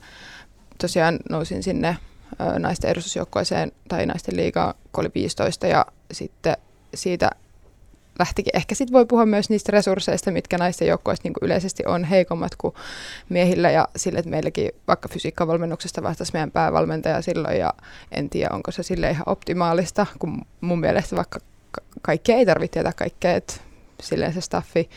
tosiaan 0.77 1.19
nousin 1.29 1.63
sinne 1.63 1.97
ö, 2.41 2.59
naisten 2.59 2.91
edustusjoukkoiseen 2.91 3.71
tai 3.87 4.05
naisten 4.05 4.35
liigaan, 4.35 4.73
kun 4.91 5.01
oli 5.01 5.11
15 5.15 5.67
ja 5.67 5.85
sitten 6.11 6.57
siitä 6.93 7.29
lähtikin. 8.19 8.55
Ehkä 8.55 8.75
sitten 8.75 8.93
voi 8.93 9.05
puhua 9.05 9.25
myös 9.25 9.49
niistä 9.49 9.71
resursseista, 9.71 10.31
mitkä 10.31 10.57
naisten 10.57 10.87
joukkoista 10.87 11.27
niin 11.27 11.33
yleisesti 11.41 11.83
on 11.85 12.03
heikommat 12.03 12.55
kuin 12.57 12.73
miehillä 13.29 13.71
ja 13.71 13.87
sille, 13.95 14.19
että 14.19 14.31
meilläkin 14.31 14.71
vaikka 14.87 15.09
fysiikkavalmennuksesta 15.09 16.03
vastasi 16.03 16.33
meidän 16.33 16.51
päävalmentaja 16.51 17.21
silloin 17.21 17.57
ja 17.57 17.73
en 18.11 18.29
tiedä, 18.29 18.49
onko 18.53 18.71
se 18.71 18.83
sille 18.83 19.09
ihan 19.09 19.23
optimaalista, 19.25 20.05
kun 20.19 20.41
mun 20.61 20.79
mielestä 20.79 21.15
vaikka 21.15 21.39
kaikkea 22.01 22.37
ei 22.37 22.45
tarvitse 22.45 22.73
tietää 22.73 22.93
kaikkea, 22.93 23.35
että 23.35 23.53
silleen 24.01 24.33
se 24.33 24.41
staffi 24.41 24.89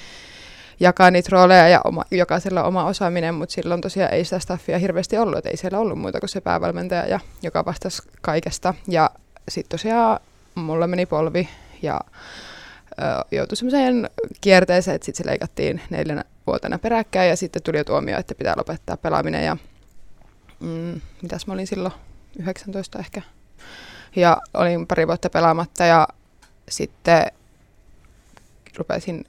jakaa 0.81 1.11
niitä 1.11 1.28
rooleja 1.33 1.69
ja 1.69 1.81
oma, 1.85 2.04
jokaisella 2.11 2.64
oma 2.64 2.85
osaaminen, 2.85 3.35
mutta 3.35 3.52
silloin 3.52 3.81
tosiaan 3.81 4.12
ei 4.12 4.25
sitä 4.25 4.38
staffia 4.38 4.78
hirveästi 4.78 5.19
ollut, 5.19 5.38
että 5.38 5.50
ei 5.50 5.57
siellä 5.57 5.78
ollut 5.78 5.99
muuta 5.99 6.21
kuin 6.21 6.31
se 6.31 6.40
päävalmentaja, 6.40 7.07
ja, 7.07 7.21
joka 7.43 7.64
vastasi 7.64 8.02
kaikesta. 8.21 8.75
Ja 8.88 9.11
sitten 9.49 9.78
tosiaan 9.78 10.21
mulla 10.54 10.87
meni 10.87 11.07
polvi 11.07 11.49
ja 11.83 12.00
joutui 13.31 13.57
semmoiseen 13.57 14.11
kierteeseen, 14.40 14.95
että 14.95 15.04
sitten 15.07 15.25
se 15.25 15.31
leikattiin 15.31 15.81
neljänä 15.90 16.25
vuotena 16.47 16.78
peräkkäin 16.78 17.31
ja 17.31 17.37
sitten 17.37 17.62
tuli 17.62 17.78
jo 17.78 17.85
tuomio, 17.85 18.19
että 18.19 18.35
pitää 18.35 18.54
lopettaa 18.57 18.97
pelaaminen 18.97 19.45
ja 19.45 19.57
mm, 20.61 21.00
mitäs 21.23 21.47
mä 21.47 21.52
olin 21.54 21.66
silloin, 21.66 21.95
19 22.38 22.99
ehkä. 22.99 23.23
Ja 24.16 24.37
olin 24.54 24.87
pari 24.87 25.07
vuotta 25.07 25.31
pelaamatta 25.31 25.85
ja 25.85 26.09
sitten 26.69 27.26
rupesin 28.76 29.25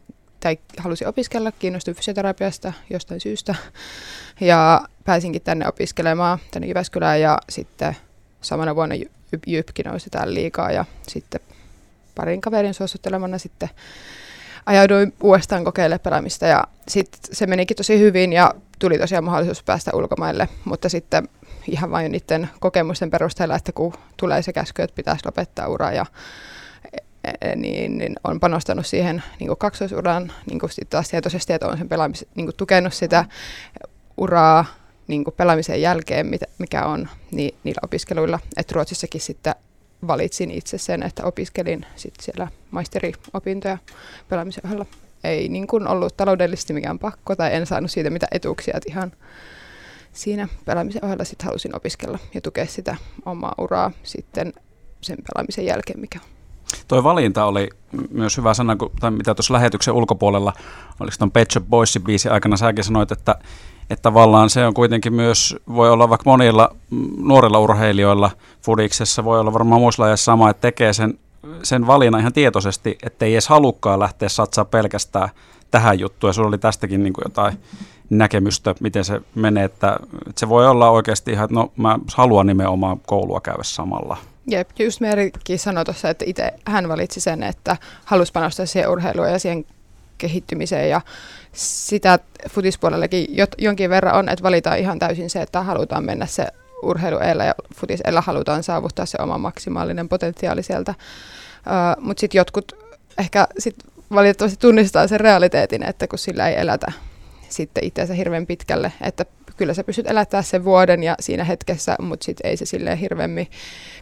tai 0.45 0.57
halusin 0.77 1.07
opiskella, 1.07 1.51
kiinnostuin 1.51 1.97
fysioterapiasta 1.97 2.73
jostain 2.89 3.19
syystä. 3.19 3.55
Ja 4.41 4.81
pääsinkin 5.03 5.41
tänne 5.41 5.67
opiskelemaan 5.67 6.39
tänne 6.51 6.67
Jyväskylään 6.67 7.21
ja 7.21 7.37
sitten 7.49 7.97
samana 8.41 8.75
vuonna 8.75 8.95
Jypki 9.47 9.83
nousi 9.83 10.09
täällä 10.09 10.33
liikaa 10.33 10.71
ja 10.71 10.85
sitten 11.07 11.41
parin 12.15 12.41
kaverin 12.41 12.73
suosittelemana 12.73 13.37
sitten 13.37 13.69
ajauduin 14.65 15.13
uudestaan 15.23 15.63
kokeilemaan 15.63 15.99
pelaamista 15.99 16.45
ja 16.45 16.63
sitten 16.87 17.19
se 17.31 17.47
menikin 17.47 17.77
tosi 17.77 17.99
hyvin 17.99 18.33
ja 18.33 18.53
tuli 18.79 18.97
tosiaan 18.97 19.23
mahdollisuus 19.23 19.63
päästä 19.63 19.91
ulkomaille, 19.93 20.49
mutta 20.65 20.89
sitten 20.89 21.29
ihan 21.67 21.91
vain 21.91 22.11
niiden 22.11 22.49
kokemusten 22.59 23.11
perusteella, 23.11 23.55
että 23.55 23.71
kun 23.71 23.93
tulee 24.17 24.41
se 24.41 24.53
käsky, 24.53 24.81
että 24.81 24.95
pitäisi 24.95 25.25
lopettaa 25.25 25.67
ura 25.67 25.91
ja 25.91 26.05
niin, 27.55 27.97
niin 27.97 28.15
on 28.23 28.39
panostanut 28.39 28.85
siihen 28.85 29.23
niin 29.39 29.47
kuin 29.47 29.57
kaksoisuraan 29.57 30.31
niin 30.49 30.59
kuin 30.59 30.69
sit 30.69 30.89
taas 30.89 31.09
tietoisesti, 31.09 31.53
että 31.53 31.67
on 31.67 31.77
sen 31.77 31.89
pelaamis, 31.89 32.25
niin 32.35 32.45
kuin 32.45 32.55
tukenut 32.55 32.93
sitä 32.93 33.25
uraa 34.17 34.65
niin 35.07 35.23
kuin 35.23 35.33
pelaamisen 35.37 35.81
jälkeen, 35.81 36.31
mikä 36.57 36.85
on 36.85 37.09
niin, 37.31 37.55
niillä 37.63 37.79
opiskeluilla. 37.83 38.39
Että 38.57 38.73
Ruotsissakin 38.75 39.21
sitten 39.21 39.55
valitsin 40.07 40.51
itse 40.51 40.77
sen, 40.77 41.03
että 41.03 41.23
opiskelin 41.23 41.85
sit 41.95 42.13
siellä 42.21 42.47
maisteriopintoja 42.71 43.77
pelaamisen 44.29 44.65
ohella. 44.65 44.85
Ei 45.23 45.49
niin 45.49 45.67
kuin 45.67 45.87
ollut 45.87 46.17
taloudellisesti 46.17 46.73
mikään 46.73 46.99
pakko 46.99 47.35
tai 47.35 47.55
en 47.55 47.65
saanut 47.65 47.91
siitä 47.91 48.09
mitä 48.09 48.27
etuuksia, 48.31 48.77
että 48.77 48.91
ihan 48.91 49.11
siinä 50.13 50.47
pelaamisen 50.65 51.05
ohella 51.05 51.23
sitten 51.23 51.45
halusin 51.45 51.75
opiskella 51.75 52.19
ja 52.33 52.41
tukea 52.41 52.65
sitä 52.65 52.95
omaa 53.25 53.55
uraa 53.57 53.91
sitten 54.03 54.53
sen 55.01 55.17
pelaamisen 55.33 55.65
jälkeen, 55.65 55.99
mikä 55.99 56.19
Toi 56.87 57.03
valinta 57.03 57.45
oli 57.45 57.69
myös 58.11 58.37
hyvä 58.37 58.53
sana, 58.53 58.75
kun, 58.75 58.91
tai 58.99 59.11
mitä 59.11 59.35
tuossa 59.35 59.53
lähetyksen 59.53 59.93
ulkopuolella, 59.93 60.53
oliko 60.99 61.15
tuon 61.19 61.31
Pet 61.31 61.51
Shop 61.51 61.65
Boysin 61.69 62.01
biisin 62.01 62.31
aikana, 62.31 62.57
säkin 62.57 62.83
sanoit, 62.83 63.11
että, 63.11 63.35
että 63.89 64.01
tavallaan 64.01 64.49
se 64.49 64.67
on 64.67 64.73
kuitenkin 64.73 65.13
myös, 65.13 65.55
voi 65.75 65.89
olla 65.89 66.09
vaikka 66.09 66.29
monilla 66.29 66.75
nuorilla 67.17 67.59
urheilijoilla 67.59 68.31
fudiksessa, 68.61 69.23
voi 69.23 69.39
olla 69.39 69.53
varmaan 69.53 69.81
muissa 69.81 70.15
sama, 70.15 70.49
että 70.49 70.61
tekee 70.61 70.93
sen, 70.93 71.19
sen 71.63 71.87
valinnan 71.87 72.21
ihan 72.21 72.33
tietoisesti, 72.33 72.97
ettei 73.03 73.33
edes 73.33 73.47
halukkaan 73.47 73.99
lähteä 73.99 74.29
satsaa 74.29 74.65
pelkästään 74.65 75.29
tähän 75.71 75.99
juttuun, 75.99 76.29
ja 76.29 76.33
sulla 76.33 76.47
oli 76.47 76.57
tästäkin 76.57 77.03
niin 77.03 77.13
kuin 77.13 77.23
jotain 77.25 77.57
näkemystä, 78.09 78.75
miten 78.79 79.05
se 79.05 79.21
menee, 79.35 79.63
että, 79.63 79.99
että 80.27 80.39
se 80.39 80.49
voi 80.49 80.67
olla 80.67 80.89
oikeasti 80.89 81.31
ihan, 81.31 81.45
että 81.45 81.55
no 81.55 81.71
mä 81.77 81.99
haluan 82.15 82.47
nimenomaan 82.47 82.99
koulua 83.05 83.41
käydä 83.41 83.63
samalla. 83.63 84.17
Jep, 84.47 84.69
just 84.79 84.99
Merikin 84.99 85.59
sanoi 85.59 85.85
tuossa, 85.85 86.09
että 86.09 86.25
itse 86.27 86.53
hän 86.65 86.89
valitsi 86.89 87.19
sen, 87.19 87.43
että 87.43 87.77
halusi 88.05 88.31
panostaa 88.31 88.65
siihen 88.65 88.89
urheiluun 88.89 89.31
ja 89.31 89.39
siihen 89.39 89.65
kehittymiseen 90.17 90.89
ja 90.89 91.01
sitä 91.53 92.19
futispuolellakin 92.49 93.27
jonkin 93.57 93.89
verran 93.89 94.15
on, 94.15 94.29
että 94.29 94.43
valitaan 94.43 94.79
ihan 94.79 94.99
täysin 94.99 95.29
se, 95.29 95.41
että 95.41 95.61
halutaan 95.61 96.05
mennä 96.05 96.25
se 96.25 96.47
urheilu 96.83 97.17
ja 97.45 97.55
futis 97.75 97.99
halutaan 98.19 98.63
saavuttaa 98.63 99.05
se 99.05 99.17
oma 99.21 99.37
maksimaalinen 99.37 100.09
potentiaali 100.09 100.63
sieltä. 100.63 100.91
Uh, 100.91 102.03
Mutta 102.03 102.21
sitten 102.21 102.39
jotkut 102.39 102.71
ehkä 103.17 103.47
sit 103.59 103.75
valitettavasti 104.11 104.59
tunnistaa 104.59 105.07
sen 105.07 105.19
realiteetin, 105.19 105.83
että 105.83 106.07
kun 106.07 106.19
sillä 106.19 106.49
ei 106.49 106.59
elätä 106.59 106.91
sitten 107.49 107.83
itseänsä 107.83 108.13
hirveän 108.13 108.45
pitkälle, 108.45 108.93
että 109.01 109.25
kyllä 109.57 109.73
sä 109.73 109.83
pystyt 109.83 110.09
elättää 110.09 110.41
sen 110.41 110.63
vuoden 110.65 111.03
ja 111.03 111.15
siinä 111.19 111.43
hetkessä, 111.43 111.95
mutta 112.01 112.23
sitten 112.23 112.49
ei 112.49 112.57
se 112.57 112.65
silleen 112.65 112.97
hirveämmin 112.97 113.47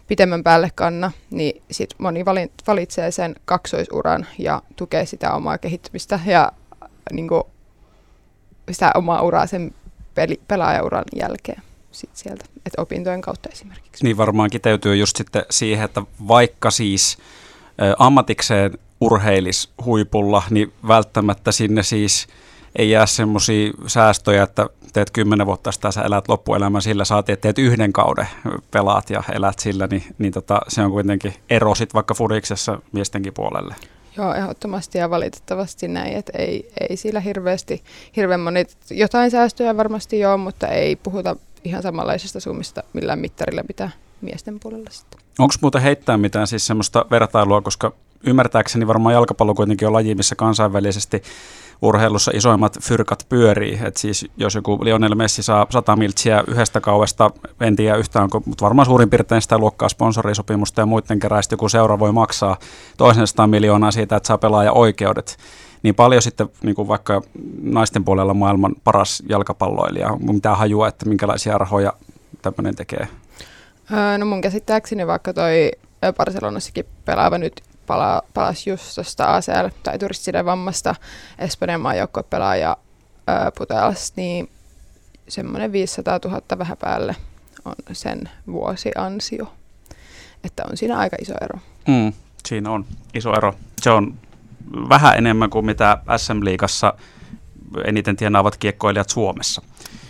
pitemmän 0.08 0.44
päälle 0.44 0.72
kanna, 0.76 1.12
niin 1.32 1.62
sitten 1.72 1.98
moni 2.00 2.26
valitsee 2.68 3.12
sen 3.12 3.36
kaksoisuran 3.46 4.28
ja 4.38 4.62
tukee 4.76 5.06
sitä 5.06 5.34
omaa 5.34 5.58
kehittymistä 5.58 6.20
ja 6.26 6.52
niin 7.12 7.28
kuin, 7.28 7.44
sitä 8.72 8.92
omaa 8.96 9.22
uraa 9.22 9.48
sen 9.48 9.74
peli, 10.16 10.42
pelaajauran 10.48 11.04
jälkeen 11.16 11.62
sit 11.92 12.10
sieltä, 12.14 12.46
että 12.66 12.82
opintojen 12.82 13.22
kautta 13.22 13.50
esimerkiksi. 13.52 14.04
Niin 14.04 14.18
varmaan 14.18 14.50
kiteytyy 14.50 14.96
just 14.96 15.16
sitten 15.16 15.46
siihen, 15.50 15.86
että 15.86 16.02
vaikka 16.28 16.72
siis 16.72 17.18
ä, 17.82 17.96
ammatikseen 18.00 18.78
urheilis 19.02 19.70
huipulla, 19.86 20.44
niin 20.50 20.74
välttämättä 20.88 21.52
sinne 21.52 21.84
siis 21.84 22.28
ei 22.76 22.90
jää 22.90 23.06
semmoisia 23.06 23.72
säästöjä, 23.88 24.44
että 24.44 24.70
teet 24.94 25.12
kymmenen 25.12 25.48
vuotta 25.48 25.72
sitä, 25.72 25.92
sä 25.92 26.02
elät 26.02 26.28
loppuelämän 26.28 26.82
sillä, 26.82 27.06
saatiin, 27.06 27.34
että 27.34 27.42
teet 27.42 27.60
yhden 27.60 27.94
kauden, 27.94 28.28
pelaat 28.72 29.10
ja 29.10 29.24
elät 29.34 29.60
sillä, 29.60 29.88
niin, 29.88 30.04
niin 30.18 30.34
tota, 30.34 30.62
se 30.68 30.82
on 30.82 30.92
kuitenkin 30.92 31.34
ero 31.50 31.76
sitten 31.76 31.94
vaikka 31.94 32.14
fudiksessa 32.14 32.80
miestenkin 32.92 33.34
puolelle. 33.34 33.76
Joo, 34.18 34.34
ehdottomasti 34.34 34.98
ja 34.98 35.10
valitettavasti 35.10 35.88
näin, 35.88 36.14
että 36.14 36.32
ei, 36.38 36.72
ei 36.90 36.98
sillä 36.98 37.20
hirveästi, 37.20 37.84
hirveän 38.16 38.40
moni, 38.40 38.66
jotain 38.92 39.32
säästöjä 39.32 39.78
varmasti 39.78 40.20
joo, 40.20 40.38
mutta 40.38 40.68
ei 40.68 40.96
puhuta 40.96 41.36
ihan 41.64 41.84
samanlaisista 41.84 42.40
summista 42.40 42.84
millään 42.94 43.20
mittarilla 43.20 43.62
mitä 43.68 43.90
miesten 44.22 44.60
puolella 44.60 44.90
sitten. 44.90 45.20
Onko 45.40 45.54
muuta 45.62 45.80
heittää 45.80 46.18
mitään 46.18 46.48
siis 46.48 46.68
semmoista 46.68 47.06
vertailua, 47.12 47.62
koska 47.62 47.94
ymmärtääkseni 48.24 48.88
varmaan 48.88 49.14
jalkapallo 49.14 49.54
kuitenkin 49.54 49.88
on 49.88 49.94
laji, 49.94 50.16
missä 50.16 50.36
kansainvälisesti 50.36 51.24
urheilussa 51.82 52.32
isoimmat 52.36 52.80
fyrkat 52.82 53.26
pyörii. 53.30 53.80
Et 53.84 53.98
siis 53.98 54.26
jos 54.38 54.56
joku 54.56 54.80
Lionel 54.82 55.16
Messi 55.16 55.44
saa 55.44 55.68
100 55.70 55.96
miltsiä 55.96 56.44
yhdestä 56.48 56.82
kaudesta, 56.82 57.32
en 57.62 57.76
tiedä 57.76 57.96
yhtään, 57.96 58.30
mutta 58.46 58.66
varmaan 58.66 58.86
suurin 58.86 59.10
piirtein 59.10 59.42
sitä 59.42 59.58
luokkaa 59.58 59.90
sponsorisopimusta 59.90 60.82
ja 60.82 60.86
muiden 60.86 61.20
keräistä 61.20 61.54
joku 61.54 61.70
seura 61.70 62.00
voi 62.00 62.12
maksaa 62.12 62.58
toisen 62.98 63.28
100 63.28 63.48
miljoonaa 63.48 63.92
siitä, 63.92 64.16
että 64.16 64.28
saa 64.28 64.38
pelaaja 64.38 64.72
oikeudet. 64.72 65.38
Niin 65.84 65.96
paljon 65.96 66.22
sitten 66.22 66.50
niin 66.64 66.76
kuin 66.76 66.88
vaikka 66.88 67.22
naisten 67.62 68.04
puolella 68.06 68.34
maailman 68.34 68.76
paras 68.84 69.24
jalkapalloilija, 69.30 70.18
mitä 70.20 70.56
hajua, 70.56 70.88
että 70.88 71.06
minkälaisia 71.06 71.58
rahoja 71.58 71.94
tämmöinen 72.42 72.76
tekee? 72.76 73.08
no 74.18 74.26
mun 74.26 74.42
käsittääkseni 74.42 75.08
vaikka 75.08 75.34
toi 75.34 75.72
Barcelonassakin 76.18 76.86
pelaava 77.06 77.38
nyt 77.38 77.62
pala, 77.88 78.22
palasi 78.34 78.70
just 78.70 78.96
tuosta 78.96 79.36
ACL 79.36 79.68
tai 79.84 80.46
vammasta 80.46 80.96
Espanjan 81.40 81.82
maajoukkuepelaaja 81.82 82.78
Putelas, 83.58 84.14
niin 84.16 84.50
semmoinen 85.28 85.72
500 85.72 86.20
000 86.26 86.42
vähän 86.58 86.78
päälle 86.78 87.16
on 87.66 87.76
sen 87.92 88.30
vuosiansio. 88.48 89.54
Että 90.44 90.64
on 90.72 90.78
siinä 90.78 90.98
aika 90.98 91.18
iso 91.22 91.34
ero. 91.42 91.60
Mm, 91.88 92.14
siinä 92.46 92.72
on 92.72 92.86
iso 93.14 93.34
ero. 93.34 93.56
Se 93.82 93.90
on 93.90 94.14
vähän 94.90 95.18
enemmän 95.18 95.50
kuin 95.50 95.66
mitä 95.66 95.98
SM-liigassa 96.18 96.94
eniten 97.86 98.16
tienaavat 98.16 98.58
kiekkoilijat 98.58 99.10
Suomessa 99.10 99.62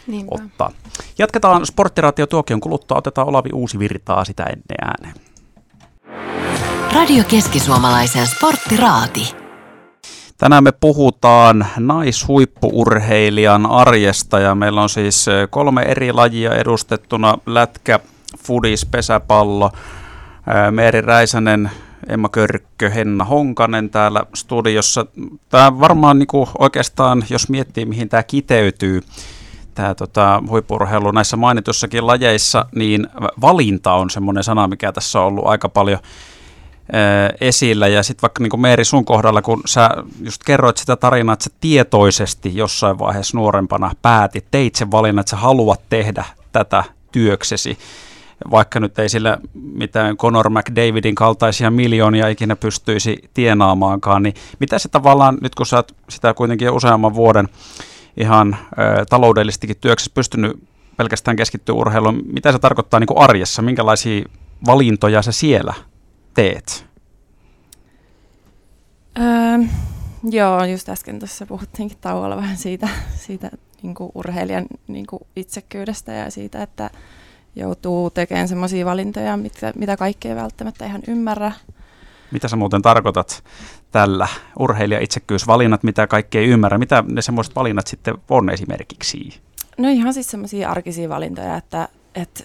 Niinpä. 0.07 0.35
ottaa. 0.35 0.71
Jatketaan 1.17 1.65
Sporttiraatio 1.65 2.27
tuokion 2.27 2.59
kuluttua. 2.59 2.97
Otetaan 2.97 3.27
Olavi 3.27 3.49
Uusi 3.53 3.79
virtaa 3.79 4.25
sitä 4.25 4.43
ennen 4.43 4.77
ääneen. 4.81 5.22
Radio 6.93 7.23
Keski-Suomalaisen 7.23 8.27
sporttiraati. 8.27 9.35
Tänään 10.37 10.63
me 10.63 10.71
puhutaan 10.71 11.67
naishuippuurheilijan 11.77 13.65
arjesta 13.65 14.39
ja 14.39 14.55
meillä 14.55 14.81
on 14.81 14.89
siis 14.89 15.27
eh, 15.27 15.47
kolme 15.49 15.81
eri 15.81 16.13
lajia 16.13 16.55
edustettuna. 16.55 17.37
Lätkä, 17.45 17.99
fudis, 18.37 18.85
pesäpallo, 18.85 19.71
eh, 19.75 20.71
Meeri 20.71 21.01
Räisänen, 21.01 21.71
Emma 22.09 22.29
Körkkö, 22.29 22.89
Henna 22.89 23.23
Honkanen 23.23 23.89
täällä 23.89 24.23
studiossa. 24.33 25.05
Tämä 25.49 25.79
varmaan 25.79 26.19
niin 26.19 26.27
kuin 26.27 26.47
oikeastaan, 26.59 27.23
jos 27.29 27.49
miettii 27.49 27.85
mihin 27.85 28.09
tämä 28.09 28.23
kiteytyy, 28.23 29.01
tämä 29.75 29.95
tota, 29.95 30.43
huippurheilu 30.49 31.11
näissä 31.11 31.37
mainitussakin 31.37 32.07
lajeissa, 32.07 32.65
niin 32.75 33.07
valinta 33.41 33.93
on 33.93 34.09
semmoinen 34.09 34.43
sana, 34.43 34.67
mikä 34.67 34.91
tässä 34.91 35.19
on 35.19 35.25
ollut 35.25 35.47
aika 35.47 35.69
paljon 35.69 35.99
esillä. 37.41 37.87
Ja 37.87 38.03
sitten 38.03 38.21
vaikka 38.21 38.43
niin 38.43 38.61
Meeri 38.61 38.85
sun 38.85 39.05
kohdalla, 39.05 39.41
kun 39.41 39.61
sä 39.65 39.89
just 40.23 40.41
kerroit 40.45 40.77
sitä 40.77 40.95
tarinaa, 40.95 41.33
että 41.33 41.43
sä 41.43 41.49
tietoisesti 41.61 42.55
jossain 42.55 42.99
vaiheessa 42.99 43.37
nuorempana 43.37 43.91
päätit, 44.01 44.45
teit 44.51 44.75
sen 44.75 44.91
valinnan, 44.91 45.21
että 45.21 45.29
sä 45.29 45.37
haluat 45.37 45.81
tehdä 45.89 46.25
tätä 46.51 46.83
työksesi, 47.11 47.77
vaikka 48.51 48.79
nyt 48.79 48.99
ei 48.99 49.09
sillä 49.09 49.37
mitään 49.53 50.17
Conor 50.17 50.49
McDavidin 50.49 51.15
kaltaisia 51.15 51.71
miljoonia 51.71 52.27
ikinä 52.27 52.55
pystyisi 52.55 53.29
tienaamaankaan, 53.33 54.23
niin 54.23 54.35
mitä 54.59 54.79
se 54.79 54.89
tavallaan, 54.89 55.37
nyt 55.41 55.55
kun 55.55 55.65
sä 55.65 55.75
oot 55.75 55.95
sitä 56.09 56.33
kuitenkin 56.33 56.71
useamman 56.71 57.13
vuoden 57.13 57.49
ihan 58.17 58.57
ö, 58.71 59.05
taloudellistikin 59.05 59.77
työksessä 59.81 60.11
pystynyt 60.13 60.59
pelkästään 60.97 61.37
keskittyä 61.37 61.75
urheiluun, 61.75 62.21
mitä 62.33 62.51
se 62.51 62.59
tarkoittaa 62.59 62.99
niin 62.99 63.07
kuin 63.07 63.17
arjessa, 63.17 63.61
minkälaisia 63.61 64.25
valintoja 64.65 65.21
sä 65.21 65.31
siellä 65.31 65.73
teet? 66.33 66.85
Öö, 69.19 69.67
joo, 70.23 70.65
just 70.65 70.89
äsken 70.89 71.19
tuossa 71.19 71.45
puhuttiinkin 71.45 71.97
tauolla 72.01 72.37
vähän 72.37 72.57
siitä, 72.57 72.89
siitä 73.15 73.51
niin 73.83 73.95
kuin 73.95 74.11
urheilijan 74.15 74.65
niin 74.87 75.07
kuin 75.07 75.21
itsekyydestä 75.35 76.11
ja 76.11 76.31
siitä, 76.31 76.63
että 76.63 76.89
joutuu 77.55 78.09
tekemään 78.09 78.47
sellaisia 78.47 78.85
valintoja, 78.85 79.37
mitä, 79.37 79.73
mitä 79.75 79.97
kaikki 79.97 80.27
ei 80.27 80.35
välttämättä 80.35 80.85
ihan 80.85 81.01
ymmärrä. 81.07 81.51
Mitä 82.31 82.47
sä 82.47 82.55
muuten 82.55 82.81
tarkoitat 82.81 83.43
tällä 83.91 84.27
urheilija-itsekkyysvalinnat, 84.59 85.83
mitä 85.83 86.07
kaikki 86.07 86.37
ei 86.37 86.47
ymmärrä? 86.47 86.77
Mitä 86.77 87.03
ne 87.07 87.21
semmoiset 87.21 87.55
valinnat 87.55 87.87
sitten 87.87 88.15
on 88.29 88.49
esimerkiksi? 88.49 89.41
No 89.77 89.89
ihan 89.89 90.13
siis 90.13 90.27
semmoisia 90.27 90.69
arkisia 90.71 91.09
valintoja, 91.09 91.57
että, 91.57 91.87
että 92.15 92.43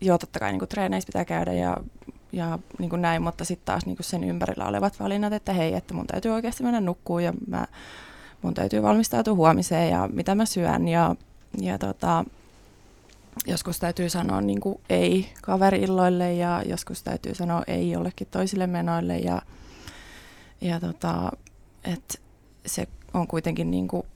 joo, 0.00 0.18
totta 0.18 0.38
kai 0.38 0.50
niin 0.50 0.58
kuin 0.58 0.68
treeneissä 0.68 1.06
pitää 1.06 1.24
käydä 1.24 1.52
ja 1.52 1.76
ja 2.32 2.58
niin 2.78 2.90
kuin 2.90 3.02
näin, 3.02 3.22
mutta 3.22 3.44
sitten 3.44 3.66
taas 3.66 3.86
niin 3.86 3.96
kuin 3.96 4.04
sen 4.04 4.24
ympärillä 4.24 4.66
olevat 4.66 5.00
valinnat, 5.00 5.32
että 5.32 5.52
hei, 5.52 5.74
että 5.74 5.94
mun 5.94 6.06
täytyy 6.06 6.30
oikeasti 6.30 6.62
mennä 6.62 6.80
nukkuun 6.80 7.24
ja 7.24 7.32
mä, 7.46 7.66
mun 8.42 8.54
täytyy 8.54 8.82
valmistautua 8.82 9.34
huomiseen 9.34 9.90
ja 9.90 10.08
mitä 10.12 10.34
mä 10.34 10.44
syön. 10.44 10.88
Ja, 10.88 11.16
ja 11.60 11.78
tota, 11.78 12.24
joskus 13.46 13.78
täytyy 13.78 14.08
sanoa 14.08 14.40
niin 14.40 14.60
kuin 14.60 14.80
ei 14.90 15.32
kaveriilloille 15.42 16.34
ja 16.34 16.62
joskus 16.66 17.02
täytyy 17.02 17.34
sanoa 17.34 17.62
ei 17.66 17.90
jollekin 17.90 18.28
toisille 18.30 18.66
menoille. 18.66 19.18
Ja, 19.18 19.42
ja 20.60 20.80
tota, 20.80 21.32
että 21.84 22.14
se 22.66 22.88
on 23.14 23.26
kuitenkin 23.26 23.70
niin 23.70 23.88
kuin 23.88 24.06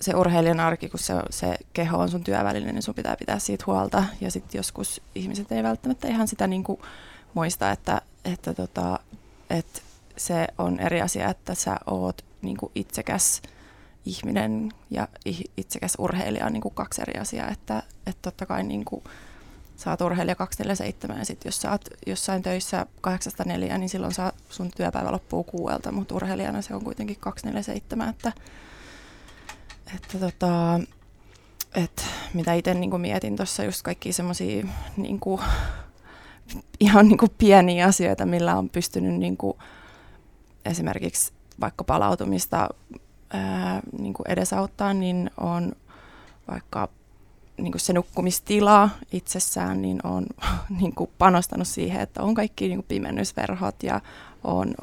se 0.00 0.14
urheilijan 0.14 0.60
arki, 0.60 0.88
kun 0.88 1.00
se, 1.00 1.14
se 1.30 1.56
keho 1.72 1.98
on 1.98 2.10
sun 2.10 2.24
työväline, 2.24 2.72
niin 2.72 2.82
sun 2.82 2.94
pitää 2.94 3.16
pitää 3.16 3.38
siitä 3.38 3.64
huolta. 3.66 4.04
Ja 4.20 4.30
sitten 4.30 4.58
joskus 4.58 5.02
ihmiset 5.14 5.52
ei 5.52 5.62
välttämättä 5.62 6.08
ihan 6.08 6.28
sitä 6.28 6.46
niin 6.46 6.64
kuin 6.64 6.80
muista, 7.34 7.70
että, 7.70 8.02
että, 8.24 8.54
tota, 8.54 8.98
että 9.50 9.80
se 10.16 10.46
on 10.58 10.80
eri 10.80 11.00
asia, 11.02 11.30
että 11.30 11.54
sä 11.54 11.76
oot 11.86 12.24
niin 12.42 12.56
kuin 12.56 12.72
itsekäs 12.74 13.42
ihminen 14.06 14.72
ja 14.90 15.08
itsekäs 15.56 15.94
urheilija 15.98 16.46
on 16.46 16.52
niin 16.52 16.60
kuin 16.60 16.74
kaksi 16.74 17.02
eri 17.02 17.20
asiaa. 17.20 17.48
Että, 17.48 17.82
että 18.06 18.22
totta 18.22 18.46
kai 18.46 18.62
niin 18.62 18.84
kuin 18.84 19.04
sä 19.76 19.90
oot 19.90 20.00
urheilija 20.00 20.34
247 20.34 21.18
ja 21.18 21.24
sitten 21.24 21.48
jos 21.48 21.62
sä 21.62 21.70
oot 21.70 21.88
jossain 22.06 22.42
töissä 22.42 22.86
804, 23.00 23.78
niin 23.78 23.88
silloin 23.88 24.14
saa, 24.14 24.32
sun 24.48 24.70
työpäivä 24.76 25.12
loppuu 25.12 25.44
kuuelta, 25.44 25.92
mutta 25.92 26.14
urheilijana 26.14 26.62
se 26.62 26.74
on 26.74 26.84
kuitenkin 26.84 27.16
247, 27.20 28.08
että, 28.08 28.32
että 29.94 30.18
tota, 30.18 30.80
et 31.74 32.06
mitä 32.34 32.54
itse 32.54 32.74
niin 32.74 33.00
mietin 33.00 33.36
tuossa 33.36 33.64
just 33.64 33.82
kaikki 33.82 34.12
semmoisia 34.12 34.66
niin 34.96 35.20
ihan 36.80 37.08
niin 37.08 37.18
kuin 37.18 37.30
pieniä 37.38 37.86
asioita, 37.86 38.26
millä 38.26 38.56
on 38.56 38.68
pystynyt 38.68 39.14
niin 39.14 39.36
kuin 39.36 39.58
esimerkiksi 40.64 41.32
vaikka 41.60 41.84
palautumista 41.84 42.68
ää, 43.32 43.80
niin 43.98 44.14
kuin 44.14 44.30
edesauttaa, 44.30 44.94
niin 44.94 45.30
on 45.36 45.72
vaikka 46.48 46.88
niin 47.56 47.72
kuin 47.72 47.80
se 47.80 47.92
nukkumistila 47.92 48.90
itsessään, 49.12 49.82
niin 49.82 50.00
on 50.06 50.26
niin 50.80 50.94
kuin 50.94 51.10
panostanut 51.18 51.68
siihen, 51.68 52.00
että 52.00 52.22
on 52.22 52.34
kaikki 52.34 52.68
niin 52.68 52.78
kuin 52.78 52.86
pimennysverhot 52.88 53.82
ja 53.82 54.00
on 54.44 54.74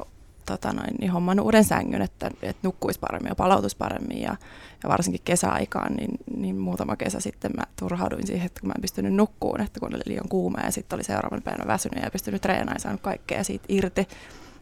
tota 0.48 0.72
noin, 0.72 0.94
niin 1.00 1.10
hommannut 1.10 1.44
uuden 1.44 1.64
sängyn, 1.64 2.02
että, 2.02 2.30
että 2.42 2.60
nukkuisi 2.62 3.00
paremmin 3.00 3.28
ja 3.28 3.34
palautuisi 3.34 3.76
paremmin. 3.76 4.22
Ja, 4.22 4.36
ja 4.82 4.88
varsinkin 4.88 5.20
kesäaikaan, 5.24 5.94
niin, 5.94 6.10
niin 6.36 6.56
muutama 6.56 6.96
kesä 6.96 7.20
sitten 7.20 7.50
mä 7.56 7.62
turhauduin 7.78 8.26
siihen, 8.26 8.46
että 8.46 8.60
kun 8.60 8.68
mä 8.68 8.74
en 8.76 8.82
pystynyt 8.82 9.14
nukkuun, 9.14 9.60
että 9.60 9.80
kun 9.80 9.94
oli 9.94 10.02
liian 10.06 10.28
kuuma 10.28 10.60
ja 10.60 10.70
sitten 10.70 10.96
oli 10.96 11.04
seuraavan 11.04 11.42
päivänä 11.42 11.66
väsynyt 11.66 12.04
ja 12.04 12.10
pystynyt 12.10 12.42
treenaamaan 12.42 12.76
ja 12.76 12.80
saanut 12.80 13.00
kaikkea 13.00 13.44
siitä 13.44 13.64
irti, 13.68 14.08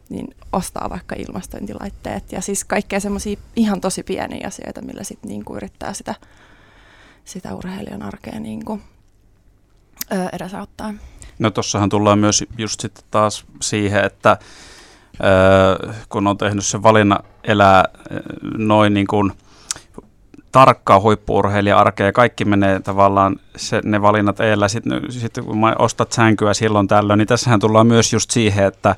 niin 0.09 0.35
ostaa 0.53 0.91
vaikka 0.91 1.15
ilmastointilaitteet. 1.19 2.33
Ja 2.33 2.41
siis 2.41 2.65
kaikkea 2.65 3.01
semmoisia 3.01 3.39
ihan 3.57 3.81
tosi 3.81 4.03
pieniä 4.03 4.47
asioita, 4.47 4.83
millä 4.83 5.05
sitten 5.05 5.29
niin 5.29 5.45
yrittää 5.57 5.93
sitä, 5.93 6.15
sitä 7.25 7.55
urheilijan 7.55 8.03
arkea 8.03 8.41
niin 8.41 8.65
kuin, 8.65 8.83
ö, 10.13 10.29
edesauttaa. 10.33 10.95
No 11.39 11.51
tossahan 11.51 11.89
tullaan 11.89 12.19
myös 12.19 12.45
just 12.59 12.81
sitten 12.81 13.05
taas 13.11 13.45
siihen, 13.63 14.05
että 14.05 14.39
kun 16.09 16.27
on 16.27 16.39
tehnyt 16.39 16.65
sen 16.65 16.83
valinnan 16.83 17.19
elää 17.45 17.85
noin 18.57 18.95
niin 18.95 19.07
kuin 19.07 19.33
tarkkaa 20.53 21.01
huippuurheilija-arkea 21.01 22.07
ja 22.07 22.13
kaikki 22.13 22.45
menee 22.45 22.81
tavallaan 22.81 23.37
se, 23.57 23.81
ne 23.85 24.03
valinnat 24.03 24.41
eellä. 24.41 24.69
Sitten 24.69 25.01
sit 25.09 25.39
kun 25.45 25.59
ostat 25.79 26.13
sänkyä 26.13 26.55
silloin 26.55 26.89
tällöin, 26.89 27.19
niin 27.19 27.29
tässähän 27.29 27.61
tullaan 27.61 27.87
myös 27.87 28.13
just 28.13 28.31
siihen, 28.31 28.67
että 28.67 28.95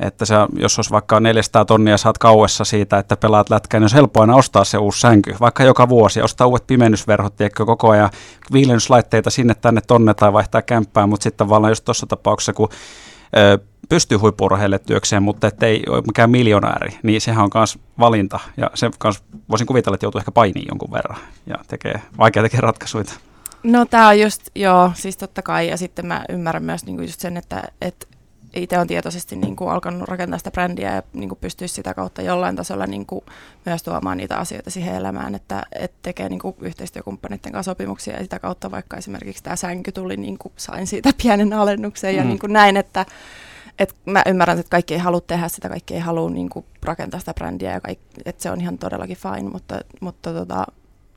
että 0.00 0.24
se, 0.24 0.34
jos 0.56 0.78
olisi 0.78 0.90
vaikka 0.90 1.20
400 1.20 1.64
tonnia 1.64 1.96
saat 1.96 2.18
kauessa 2.18 2.64
siitä, 2.64 2.98
että 2.98 3.16
pelaat 3.16 3.50
lätkää, 3.50 3.80
niin 3.80 3.84
olisi 3.84 3.96
helppo 3.96 4.20
aina 4.20 4.36
ostaa 4.36 4.64
se 4.64 4.78
uusi 4.78 5.00
sänky, 5.00 5.34
vaikka 5.40 5.64
joka 5.64 5.88
vuosi, 5.88 6.22
ostaa 6.22 6.46
uudet 6.46 6.66
pimennysverhot, 6.66 7.36
tiedätkö, 7.36 7.66
koko 7.66 7.90
ajan 7.90 8.10
viilennyslaitteita 8.52 9.30
sinne 9.30 9.54
tänne 9.54 9.80
tonne 9.86 10.14
tai 10.14 10.32
vaihtaa 10.32 10.62
kämppää, 10.62 11.06
mutta 11.06 11.24
sitten 11.24 11.46
tavallaan 11.46 11.70
just 11.70 11.84
tuossa 11.84 12.06
tapauksessa, 12.06 12.52
kun 12.52 12.68
pystyy 13.88 14.18
huippuurheille 14.18 14.78
työkseen, 14.78 15.22
mutta 15.22 15.46
ettei 15.46 15.82
ole 15.88 16.02
mikään 16.06 16.30
miljonääri, 16.30 16.98
niin 17.02 17.20
sehän 17.20 17.44
on 17.44 17.50
myös 17.54 17.78
valinta. 17.98 18.40
Ja 18.56 18.70
se 18.74 18.90
kans, 18.98 19.24
voisin 19.50 19.66
kuvitella, 19.66 19.94
että 19.94 20.04
joutuu 20.04 20.18
ehkä 20.18 20.32
painiin 20.32 20.66
jonkun 20.68 20.92
verran 20.92 21.18
ja 21.46 21.56
tekee, 21.68 22.02
vaikea 22.18 22.42
tekee 22.42 22.60
ratkaisuja. 22.60 23.04
No 23.62 23.84
tämä 23.84 24.08
on 24.08 24.20
just, 24.20 24.42
joo, 24.54 24.92
siis 24.94 25.16
totta 25.16 25.42
kai. 25.42 25.68
Ja 25.68 25.76
sitten 25.76 26.06
mä 26.06 26.24
ymmärrän 26.28 26.62
myös 26.64 26.86
niinku 26.86 27.02
just 27.02 27.20
sen, 27.20 27.36
että 27.36 27.62
et 27.80 28.08
itse 28.54 28.78
on 28.78 28.86
tietoisesti 28.86 29.36
niinku 29.36 29.68
alkanut 29.68 30.08
rakentaa 30.08 30.38
sitä 30.38 30.50
brändiä 30.50 30.94
ja 30.94 31.02
niinku 31.12 31.34
pystyisi 31.34 31.74
sitä 31.74 31.94
kautta 31.94 32.22
jollain 32.22 32.56
tasolla 32.56 32.86
niinku 32.86 33.24
myös 33.66 33.82
tuomaan 33.82 34.16
niitä 34.16 34.36
asioita 34.36 34.70
siihen 34.70 34.94
elämään, 34.94 35.34
että 35.34 35.62
et 35.72 35.92
tekee 36.02 36.28
niinku 36.28 36.56
yhteistyökumppaneiden 36.60 37.52
kanssa 37.52 37.70
sopimuksia 37.70 38.16
ja 38.16 38.22
sitä 38.22 38.38
kautta 38.38 38.70
vaikka 38.70 38.96
esimerkiksi 38.96 39.42
tämä 39.42 39.56
sänky 39.56 39.92
tuli, 39.92 40.16
niinku 40.16 40.52
sain 40.56 40.86
siitä 40.86 41.10
pienen 41.22 41.52
alennuksen 41.52 42.14
mm. 42.14 42.18
ja 42.18 42.24
niinku 42.24 42.46
näin, 42.46 42.76
että 42.76 43.06
et 43.78 43.94
mä 44.04 44.22
ymmärrän, 44.26 44.58
että 44.58 44.70
kaikki 44.70 44.94
ei 44.94 45.00
halua 45.00 45.20
tehdä 45.20 45.48
sitä, 45.48 45.68
kaikki 45.68 45.94
ei 45.94 46.00
halua 46.00 46.30
niin 46.30 46.48
kuin, 46.48 46.64
rakentaa 46.82 47.20
sitä 47.20 47.34
brändiä, 47.34 47.72
ja 47.72 47.80
kaikki, 47.80 48.20
että 48.24 48.42
se 48.42 48.50
on 48.50 48.60
ihan 48.60 48.78
todellakin 48.78 49.16
fine, 49.16 49.50
mutta, 49.50 49.80
mutta 50.00 50.32
tota, 50.32 50.66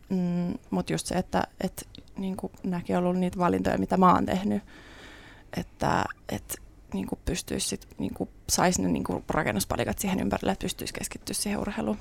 mm, 0.09 0.53
mut 0.69 0.89
just 0.89 1.07
se, 1.07 1.15
että 1.15 1.43
et, 1.61 1.87
niin 2.17 2.37
kuin, 2.37 2.51
nämäkin 2.63 2.97
on 2.97 3.03
ollut 3.03 3.19
niitä 3.19 3.37
valintoja, 3.37 3.77
mitä 3.77 3.97
mä 3.97 4.13
oon 4.13 4.25
tehnyt, 4.25 4.63
että 5.57 6.05
et, 6.29 6.61
niin 6.95 7.07
kuin 7.07 7.19
pystyisi 7.25 7.67
sit, 7.67 7.87
niin 7.97 8.13
kuin, 8.13 8.29
saisi 8.49 8.81
ne 8.81 8.87
niin 8.87 9.03
kuin, 9.03 9.23
rakennuspalikat 9.29 9.99
siihen 9.99 10.19
ympärille, 10.19 10.51
että 10.51 10.63
pystyisi 10.63 10.93
keskittyä 10.93 11.33
siihen 11.33 11.59
urheiluun. 11.59 11.97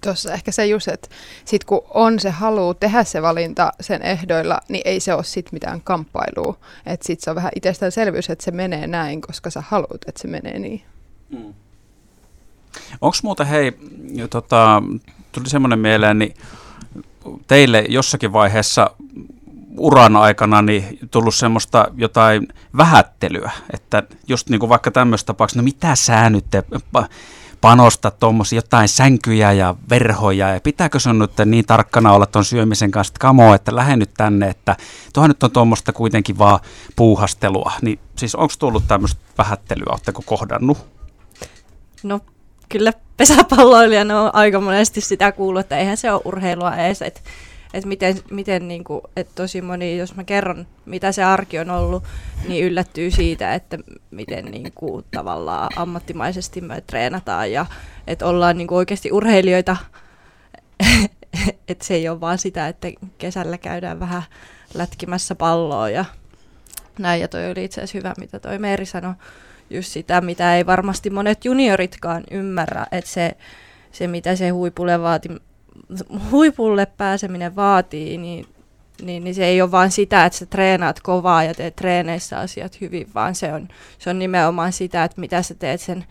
Tuossa 0.00 0.32
ehkä 0.32 0.52
se 0.52 0.66
just, 0.66 0.88
että 0.88 1.08
sit 1.44 1.64
kun 1.64 1.82
on 1.94 2.20
se 2.20 2.30
halu 2.30 2.74
tehdä 2.74 3.04
se 3.04 3.22
valinta 3.22 3.72
sen 3.80 4.02
ehdoilla, 4.02 4.60
niin 4.68 4.82
ei 4.84 5.00
se 5.00 5.14
ole 5.14 5.24
sit 5.24 5.52
mitään 5.52 5.80
kamppailua. 5.80 6.58
Että 6.86 7.06
sit 7.06 7.20
se 7.20 7.30
on 7.30 7.36
vähän 7.36 7.52
itsestäänselvyys, 7.56 8.30
että 8.30 8.44
se 8.44 8.50
menee 8.50 8.86
näin, 8.86 9.20
koska 9.20 9.50
sä 9.50 9.62
haluat, 9.68 10.08
että 10.08 10.22
se 10.22 10.28
menee 10.28 10.58
niin. 10.58 10.82
Mm. 11.30 11.54
Onko 13.00 13.16
muuta, 13.22 13.44
hei, 13.44 13.72
tota, 14.30 14.82
tuli 15.32 15.48
semmoinen 15.48 15.78
mieleen, 15.78 16.18
niin 16.18 16.34
teille 17.48 17.84
jossakin 17.88 18.32
vaiheessa 18.32 18.90
uran 19.78 20.16
aikana 20.16 20.62
niin 20.62 20.98
tullut 21.10 21.34
semmoista 21.34 21.88
jotain 21.96 22.48
vähättelyä, 22.76 23.50
että 23.72 24.02
just 24.28 24.48
niin 24.48 24.60
kuin 24.60 24.70
vaikka 24.70 24.90
tämmöistä 24.90 25.26
tapauksessa, 25.26 25.60
no 25.60 25.64
mitä 25.64 25.94
sä 25.94 26.30
nyt 26.30 26.44
te, 26.50 26.64
panosta 27.60 28.10
tuommoisia 28.10 28.58
jotain 28.58 28.88
sänkyjä 28.88 29.52
ja 29.52 29.74
verhoja 29.90 30.54
ja 30.54 30.60
pitääkö 30.60 31.00
se 31.00 31.12
nyt 31.12 31.30
niin 31.44 31.66
tarkkana 31.66 32.12
olla 32.12 32.26
tuon 32.26 32.44
syömisen 32.44 32.90
kanssa, 32.90 33.10
että 33.10 33.20
kamo, 33.20 33.54
että 33.54 33.76
lähde 33.76 33.96
nyt 33.96 34.14
tänne, 34.16 34.48
että 34.48 34.76
tuohon 35.12 35.30
nyt 35.30 35.42
on 35.42 35.50
tuommoista 35.50 35.92
kuitenkin 35.92 36.38
vaan 36.38 36.60
puuhastelua. 36.96 37.72
Niin 37.82 37.98
siis 38.16 38.34
onko 38.34 38.54
tullut 38.58 38.88
tämmöistä 38.88 39.20
vähättelyä, 39.38 39.86
oletteko 39.90 40.22
kohdannut? 40.22 40.78
No 42.02 42.20
kyllä 42.68 42.92
pesäpalloilijana 43.16 44.20
on 44.20 44.34
aika 44.34 44.60
monesti 44.60 45.00
sitä 45.00 45.32
kuullut, 45.32 45.60
että 45.60 45.78
eihän 45.78 45.96
se 45.96 46.12
ole 46.12 46.22
urheilua 46.24 46.76
edes, 46.76 47.02
että 47.02 47.20
että 47.76 47.88
miten, 47.88 48.16
miten 48.30 48.68
niin 48.68 48.84
kuin, 48.84 49.00
että 49.16 49.32
tosi 49.34 49.62
moni, 49.62 49.98
jos 49.98 50.14
mä 50.14 50.24
kerron, 50.24 50.66
mitä 50.86 51.12
se 51.12 51.24
arki 51.24 51.58
on 51.58 51.70
ollut, 51.70 52.04
niin 52.48 52.64
yllättyy 52.64 53.10
siitä, 53.10 53.54
että 53.54 53.78
miten 54.10 54.44
niin 54.44 54.72
kuin, 54.74 55.04
tavallaan 55.10 55.70
ammattimaisesti 55.76 56.60
me 56.60 56.80
treenataan 56.80 57.52
ja 57.52 57.66
että 58.06 58.26
ollaan 58.26 58.58
niin 58.58 58.68
kuin, 58.68 58.76
oikeasti 58.76 59.12
urheilijoita, 59.12 59.76
että 61.68 61.84
se 61.84 61.94
ei 61.94 62.08
ole 62.08 62.20
vaan 62.20 62.38
sitä, 62.38 62.68
että 62.68 62.88
kesällä 63.18 63.58
käydään 63.58 64.00
vähän 64.00 64.22
lätkimässä 64.74 65.34
palloa 65.34 65.90
ja 65.90 66.04
näin, 66.98 67.20
ja 67.20 67.28
toi 67.28 67.50
oli 67.50 67.64
itse 67.64 67.80
asiassa 67.80 67.98
hyvä, 67.98 68.14
mitä 68.18 68.38
toi 68.38 68.58
Meeri 68.58 68.86
sanoi, 68.86 69.14
just 69.70 69.88
sitä, 69.92 70.20
mitä 70.20 70.56
ei 70.56 70.66
varmasti 70.66 71.10
monet 71.10 71.44
junioritkaan 71.44 72.24
ymmärrä, 72.30 72.86
että 72.92 73.10
se, 73.10 73.36
se 73.92 74.06
mitä 74.06 74.36
se 74.36 74.48
huipulle 74.48 75.00
vaati, 75.00 75.28
huipulle 76.30 76.86
pääseminen 76.86 77.56
vaatii, 77.56 78.18
niin, 78.18 78.46
niin, 79.02 79.24
niin 79.24 79.34
se 79.34 79.44
ei 79.44 79.62
ole 79.62 79.70
vain 79.70 79.90
sitä, 79.90 80.24
että 80.24 80.38
sä 80.38 80.46
treenaat 80.46 81.00
kovaa 81.00 81.44
ja 81.44 81.54
teet 81.54 81.76
treeneissä 81.76 82.38
asiat 82.38 82.80
hyvin, 82.80 83.10
vaan 83.14 83.34
se 83.34 83.52
on, 83.52 83.68
se 83.98 84.10
on 84.10 84.18
nimenomaan 84.18 84.72
sitä, 84.72 85.04
että 85.04 85.20
mitä 85.20 85.42
sä 85.42 85.54
teet 85.54 85.80
sen 85.80 86.04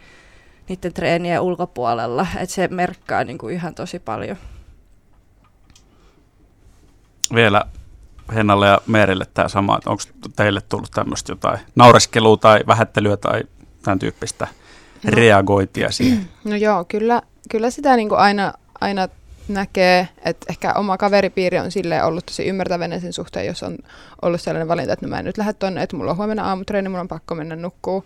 niiden 0.70 0.94
treenien 0.94 1.42
ulkopuolella, 1.42 2.28
että 2.36 2.56
se 2.56 2.68
merkkaa 2.68 3.24
niin 3.24 3.38
kuin 3.38 3.56
ihan 3.56 3.76
tosi 3.76 4.00
paljon. 4.00 4.38
Vielä 7.36 7.66
Hennalle 8.36 8.68
ja 8.68 8.82
Meerille 8.88 9.26
tämä 9.34 9.48
sama, 9.48 9.78
että 9.78 9.90
onko 9.90 10.04
teille 10.36 10.62
tullut 10.62 10.92
tämmöistä 10.92 11.32
jotain 11.32 11.60
naureskelua 11.76 12.38
tai 12.38 12.60
vähättelyä 12.68 13.18
tai 13.18 13.44
tämän 13.84 14.00
tyyppistä 14.00 14.48
no. 15.04 15.12
reagointia 15.14 15.92
siihen? 15.92 16.30
No 16.44 16.56
joo, 16.56 16.86
kyllä, 16.86 17.22
kyllä 17.50 17.70
sitä 17.70 17.96
niin 17.96 18.10
kuin 18.10 18.20
aina, 18.20 18.54
aina 18.82 19.08
näkee, 19.48 20.08
että 20.26 20.46
ehkä 20.50 20.74
oma 20.74 20.98
kaveripiiri 20.98 21.60
on 21.60 21.72
sille 21.72 22.04
ollut 22.04 22.26
tosi 22.26 22.46
ymmärtäväinen 22.46 23.02
sen 23.02 23.14
suhteen, 23.14 23.46
jos 23.46 23.64
on 23.64 23.78
ollut 24.22 24.42
sellainen 24.42 24.68
valinta, 24.68 24.94
että 24.94 25.06
no 25.06 25.10
mä 25.10 25.20
en 25.20 25.26
nyt 25.26 25.38
lähde 25.38 25.54
tuonne, 25.54 25.84
että 25.84 25.96
mulla 25.96 26.12
on 26.12 26.18
huomenna 26.18 26.48
aamutreeni, 26.48 26.90
mulla 26.90 27.02
on 27.02 27.08
pakko 27.08 27.36
mennä 27.36 27.56
nukkuu, 27.56 28.06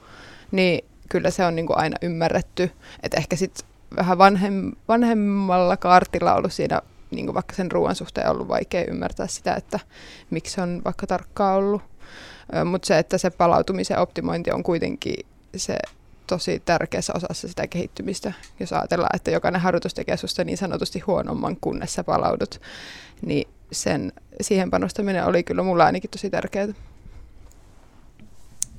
niin 0.51 0.85
kyllä 1.09 1.31
se 1.31 1.45
on 1.45 1.55
niin 1.55 1.67
kuin 1.67 1.77
aina 1.77 1.97
ymmärretty. 2.01 2.71
Että 3.03 3.17
ehkä 3.17 3.35
sitten 3.35 3.67
vähän 3.95 4.17
vanhem, 4.17 4.71
vanhemmalla 4.87 5.77
kaartilla 5.77 6.35
ollut 6.35 6.53
siinä 6.53 6.81
niin 7.11 7.25
kuin 7.25 7.33
vaikka 7.33 7.55
sen 7.55 7.71
ruoan 7.71 7.95
suhteen 7.95 8.29
ollut 8.29 8.47
vaikea 8.47 8.85
ymmärtää 8.87 9.27
sitä, 9.27 9.53
että 9.55 9.79
miksi 10.29 10.61
on 10.61 10.81
vaikka 10.85 11.07
tarkkaa 11.07 11.55
ollut. 11.55 11.81
Mutta 12.65 12.85
se, 12.85 12.97
että 12.97 13.17
se 13.17 13.29
palautumisen 13.29 13.99
optimointi 13.99 14.51
on 14.51 14.63
kuitenkin 14.63 15.25
se 15.55 15.77
tosi 16.29 16.61
tärkeässä 16.65 17.13
osassa 17.15 17.47
sitä 17.47 17.67
kehittymistä. 17.67 18.33
Jos 18.59 18.73
ajatellaan, 18.73 19.15
että 19.15 19.31
jokainen 19.31 19.61
harjoitus 19.61 19.93
tekee 19.93 20.17
sinusta 20.17 20.43
niin 20.43 20.57
sanotusti 20.57 20.99
huonomman, 20.99 21.57
kunnes 21.61 21.93
sä 21.93 22.03
palaudut, 22.03 22.61
niin 23.21 23.47
sen, 23.71 24.13
siihen 24.41 24.71
panostaminen 24.71 25.25
oli 25.25 25.43
kyllä 25.43 25.63
mulla 25.63 25.85
ainakin 25.85 26.09
tosi 26.09 26.29
tärkeää. 26.29 26.67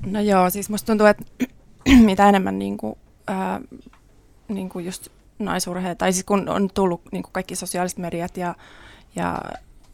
No 0.07 0.21
joo, 0.21 0.51
siis 0.51 0.71
musta 0.71 0.87
tuntuu, 0.87 1.07
että 1.07 1.25
mitä 2.11 2.29
enemmän 2.29 2.59
niin 2.59 2.77
kuin, 2.77 2.95
ää, 3.27 3.61
niin 4.49 4.69
kuin 4.69 4.85
just 4.85 5.09
naisurheet, 5.39 5.99
tai 5.99 6.13
siis 6.13 6.25
kun 6.25 6.49
on 6.49 6.71
tullut 6.75 7.03
niin 7.13 7.23
kuin 7.23 7.33
kaikki 7.33 7.57
sosiaaliset 7.57 7.99
mediat 7.99 8.37
ja, 8.37 8.55
ja 9.17 9.39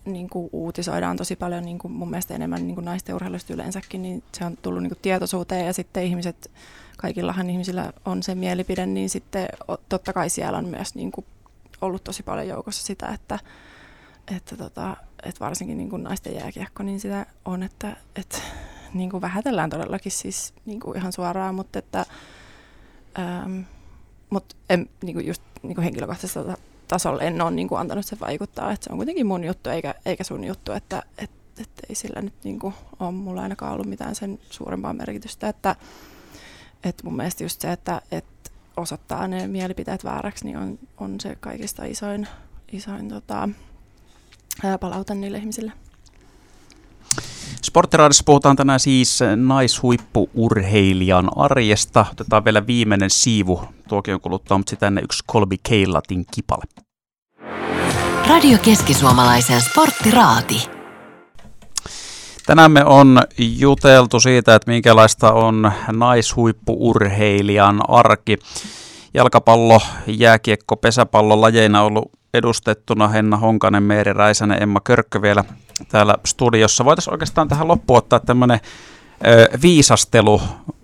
niin 0.07 0.29
kuin 0.29 0.51
uutisoidaan 0.53 1.17
tosi 1.17 1.37
paljon 1.37 1.65
niin 1.65 1.79
kuin 1.79 1.93
mun 1.93 2.11
mielestä 2.11 2.35
enemmän 2.35 2.67
niin 2.67 2.75
kuin 2.75 2.85
naisten 2.85 3.15
urheilusta 3.15 3.55
yleensäkin, 3.55 4.03
niin 4.03 4.23
se 4.33 4.45
on 4.45 4.57
tullut 4.63 4.83
niin 4.83 4.91
kuin 4.91 4.99
tietoisuuteen 5.03 5.67
ja 5.67 5.73
sitten 5.73 6.05
ihmiset, 6.05 6.51
kaikillahan 6.97 7.51
ihmisillä 7.51 7.93
on 8.05 8.23
se 8.23 8.35
mielipide, 8.35 8.87
niin 8.87 9.11
sitten 9.11 9.49
totta 9.89 10.13
kai 10.13 10.31
siellä 10.31 10.59
on 10.59 10.69
myös 10.69 10.95
niin 10.95 11.13
kuin 11.13 11.27
ollut 11.81 12.05
tosi 12.05 12.23
paljon 12.23 12.49
joukossa 12.49 12.87
sitä, 12.87 13.09
että, 13.09 13.39
että, 14.37 14.57
tota, 14.57 14.97
että 15.23 15.45
varsinkin 15.45 15.79
niin 15.79 15.91
kuin 15.91 16.03
naisten 16.03 16.35
jääkiekko, 16.35 16.83
niin 16.83 17.01
sitä 17.01 17.27
on, 17.45 17.63
että, 17.63 17.97
että 18.17 18.39
niin 18.95 19.11
kuin 19.11 19.21
vähätellään 19.21 19.71
todellakin 19.71 20.13
siis 20.13 20.55
niin 20.67 20.81
kuin 20.81 20.97
ihan 20.97 21.13
suoraan, 21.13 21.55
mutta 21.55 21.79
että 21.79 22.07
ähm, 23.19 23.61
mut 24.31 24.57
en, 24.71 24.89
niin 25.03 25.15
kuin 25.15 25.27
just 25.27 25.43
niin 25.63 25.75
kuin 25.75 25.85
tasolla 26.89 27.23
en 27.23 27.43
ole 27.43 27.51
niin 27.51 27.69
kuin 27.69 27.81
antanut 27.81 28.07
se 28.07 28.21
vaikuttaa, 28.21 28.73
että 28.73 28.85
se 28.85 28.93
on 28.93 28.97
kuitenkin 28.97 29.27
mun 29.27 29.45
juttu 29.45 29.71
eikä, 29.71 29.95
eikä 30.07 30.25
sun 30.25 30.45
juttu, 30.45 30.73
että 30.73 31.03
et, 31.19 31.31
et 31.61 31.71
ei 31.89 31.95
sillä 31.95 32.23
nyt 32.23 32.45
niin 32.45 32.59
kuin 32.59 32.75
ole 33.01 33.13
mulla 33.13 33.43
ainakaan 33.43 33.73
ollut 33.73 33.87
mitään 33.87 34.15
sen 34.15 34.39
suurempaa 34.51 34.93
merkitystä, 34.93 35.49
että 35.49 35.77
et 36.85 37.03
mun 37.05 37.17
mielestä 37.17 37.45
just 37.45 37.61
se, 37.61 37.73
että 37.73 38.03
et 38.13 38.25
osoittaa 38.77 39.29
ne 39.29 39.47
mielipiteet 39.47 40.05
vääräksi, 40.05 40.45
niin 40.45 40.57
on, 40.57 40.79
on 40.97 41.21
se 41.21 41.37
kaikista 41.41 41.85
isoin, 41.85 42.29
isoin 42.73 43.09
tota, 43.09 43.49
palaute 44.81 45.15
niille 45.15 45.39
ihmisille. 45.39 45.73
Sporttiraadissa 47.63 48.23
puhutaan 48.27 48.57
tänään 48.57 48.81
siis 48.81 49.21
naishuippuurheilijan 49.37 51.31
arjesta. 51.37 52.07
Otetaan 52.13 52.45
vielä 52.45 52.67
viimeinen 52.67 53.11
siivu 53.11 53.61
tuokion 53.89 54.21
kuluttua, 54.21 54.59
mutta 54.59 54.71
sitä 54.71 54.87
ennen 54.87 55.05
yksi 55.05 55.25
Kolbi 55.27 55.57
Keilatin 55.63 56.27
kipale. 56.35 56.65
Radio 58.29 58.59
Keski-Suomalaisen 58.59 59.61
sporttiraati. 59.61 60.69
Tänään 62.47 62.71
me 62.71 62.85
on 62.85 63.23
juteltu 63.39 64.21
siitä, 64.21 64.55
että 64.55 64.71
minkälaista 64.71 65.33
on 65.33 65.73
naishuippuurheilijan 65.93 67.81
arki. 67.89 68.39
Jalkapallo, 69.15 69.81
jääkiekko, 70.07 70.77
pesäpallo 70.77 71.41
lajeina 71.41 71.83
ollut 71.83 72.13
edustettuna 72.35 73.09
Henna 73.09 73.37
Honkanen, 73.37 73.83
Meeri 73.83 74.13
Räisänen, 74.13 74.63
Emma 74.63 74.81
Körkkö 74.81 75.23
vielä 75.23 75.45
täällä 75.89 76.15
studiossa. 76.25 76.85
Voitaisiin 76.85 77.15
oikeastaan 77.15 77.49
tähän 77.49 77.69
loppuun 77.69 77.99
ottaa 77.99 78.21
tämmöinen 78.21 78.61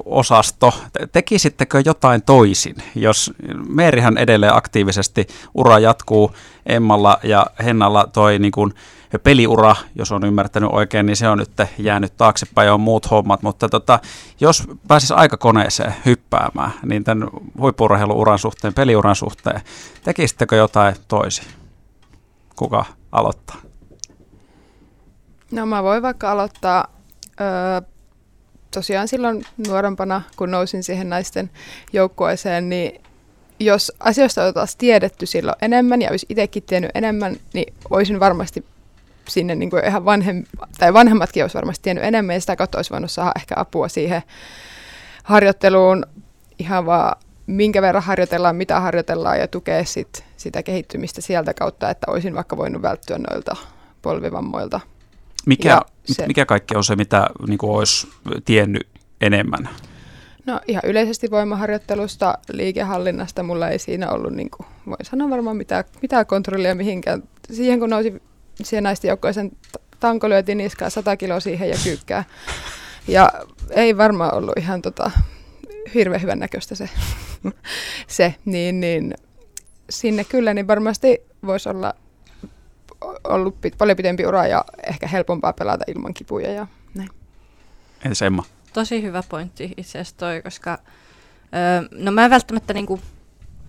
viisasteluosasto. 0.05 0.75
Tekisittekö 1.13 1.83
jotain 1.85 2.23
toisin, 2.23 2.77
jos 2.95 3.33
Meerihän 3.69 4.19
edelleen 4.19 4.57
aktiivisesti 4.57 5.27
ura 5.55 5.79
jatkuu 5.79 6.33
Emmalla 6.67 7.19
ja 7.23 7.47
Hennalla 7.65 8.09
toi 8.13 8.39
niin 8.39 8.53
kuin 8.53 8.75
peliura, 9.23 9.77
jos 9.95 10.13
on 10.13 10.25
ymmärtänyt 10.25 10.71
oikein, 10.73 11.07
niin 11.07 11.17
se 11.17 11.29
on 11.29 11.39
nyt 11.39 11.51
jäänyt 11.79 12.17
taaksepäin 12.17 12.67
ja 12.67 12.75
on 12.75 12.81
muut 12.81 13.11
hommat, 13.11 13.43
mutta 13.43 13.69
tota, 13.69 13.99
jos 14.41 14.63
pääsis 14.89 15.13
aikakoneeseen 15.13 15.95
hyppäämään, 16.07 16.73
niin 16.87 17.05
tämän 17.05 17.29
huippurheiluuran 17.59 18.39
suhteen, 18.39 18.75
peliuran 18.75 19.17
suhteen, 19.17 19.61
tekisittekö 20.05 20.57
jotain 20.57 20.95
toisin? 21.09 21.45
Kuka 22.57 22.85
aloittaa? 23.13 23.57
No 25.53 25.67
mä 25.67 25.83
voin 25.83 26.03
vaikka 26.03 26.31
aloittaa 26.31 26.89
öö, 27.41 27.92
tosiaan 28.73 29.09
silloin 29.09 29.45
nuorempana, 29.69 30.23
kun 30.37 30.51
nousin 30.51 30.83
siihen 30.83 31.11
naisten 31.11 31.51
joukkueeseen, 31.93 32.69
niin 32.69 33.01
jos 33.61 33.93
asioista 34.01 34.45
oltaisiin 34.45 34.79
tiedetty 34.79 35.27
silloin 35.27 35.57
enemmän 35.63 36.03
ja 36.03 36.11
olisi 36.11 36.27
itsekin 36.29 36.63
tiennyt 36.63 36.91
enemmän, 36.95 37.37
niin 37.55 37.75
olisin 37.91 38.21
varmasti 38.21 38.65
sinne 39.29 39.55
niin 39.55 39.71
kuin 39.71 39.85
ihan 39.85 40.05
vanhem, 40.05 40.45
tai 40.79 40.93
vanhemmatkin 40.95 41.45
olisi 41.45 41.55
varmasti 41.55 41.83
tiennyt 41.83 42.05
enemmän 42.05 42.35
ja 42.35 42.41
sitä 42.41 42.57
kautta 42.57 42.79
olisi 42.79 42.91
voinut 42.91 43.11
saada 43.11 43.33
ehkä 43.37 43.55
apua 43.59 43.89
siihen 43.89 44.23
harjoitteluun 45.25 46.07
ihan 46.59 46.87
vaan 46.87 47.17
minkä 47.47 47.83
verran 47.83 48.03
harjoitellaan, 48.03 48.57
mitä 48.57 48.81
harjoitellaan 48.81 49.39
ja 49.39 49.49
tukea 49.49 49.85
sit 49.85 50.25
sitä 50.37 50.63
kehittymistä 50.63 51.21
sieltä 51.21 51.55
kautta, 51.55 51.91
että 51.91 52.11
olisin 52.11 52.35
vaikka 52.35 52.57
voinut 52.57 52.83
välttyä 52.83 53.19
noilta 53.19 53.57
polvivammoilta. 54.03 54.81
Mikä, 55.47 55.81
se, 56.05 56.27
mikä 56.27 56.47
kaikki 56.47 56.77
on 56.77 56.85
se, 56.85 56.97
mitä 56.97 57.27
niin 57.49 57.59
kuin 57.59 57.73
olisi 57.73 58.09
tiennyt 58.45 58.87
enemmän? 59.21 59.69
No 60.47 60.61
ihan 60.69 60.83
yleisesti 60.87 61.31
voimaharjoittelusta, 61.31 62.39
liikehallinnasta 62.53 63.43
mulla 63.43 63.69
ei 63.69 63.79
siinä 63.79 64.11
ollut, 64.11 64.33
niin 64.33 64.51
kuin, 64.51 64.67
voi 64.87 64.97
sanoa 65.03 65.31
varmaan 65.31 65.57
mitään, 65.57 65.85
mitään 66.03 66.27
kontrollia 66.27 66.75
mihinkään. 66.75 67.23
Siihen 67.53 67.81
kun 67.81 67.91
nousi 67.91 68.23
siihen 68.63 68.85
naisten 68.85 69.09
joukkoisen 69.09 69.53
tanko 70.01 70.29
lyötiin 70.29 70.59
niskaa 70.59 70.91
100 70.91 71.17
kiloa 71.17 71.41
siihen 71.41 71.69
ja 71.69 71.77
kyykkää. 71.85 72.25
Ja 73.09 73.33
ei 73.71 73.97
varmaan 73.97 74.35
ollut 74.35 74.55
ihan 74.59 74.83
tota, 74.83 75.11
hirveän 75.95 76.23
hyvän 76.23 76.39
näköistä 76.39 76.75
se, 76.75 76.91
se 78.07 78.35
niin, 78.45 78.81
niin 78.81 79.15
sinne 79.91 80.25
kyllä, 80.25 80.55
niin 80.55 80.67
varmasti 80.67 81.23
voisi 81.47 81.69
olla 81.69 81.95
ollut 83.25 83.61
pit, 83.61 83.79
paljon 83.79 83.97
pitempi 83.97 84.27
ura 84.27 84.47
ja 84.47 84.65
ehkä 84.87 85.07
helpompaa 85.07 85.53
pelata 85.53 85.85
ilman 85.89 86.15
kipuja 86.15 86.53
ja 86.53 86.67
näin. 86.95 87.11
Entäs 88.05 88.23
Emma? 88.23 88.45
Tosi 88.73 89.03
hyvä 89.03 89.23
pointti 89.29 89.65
itse 89.77 89.99
asiassa 89.99 90.17
toi, 90.17 90.43
koska 90.43 90.79
öö, 91.55 91.89
no 91.91 92.13
mä 92.13 92.25
en 92.25 92.31
välttämättä 92.31 92.75
niinku, 92.75 93.01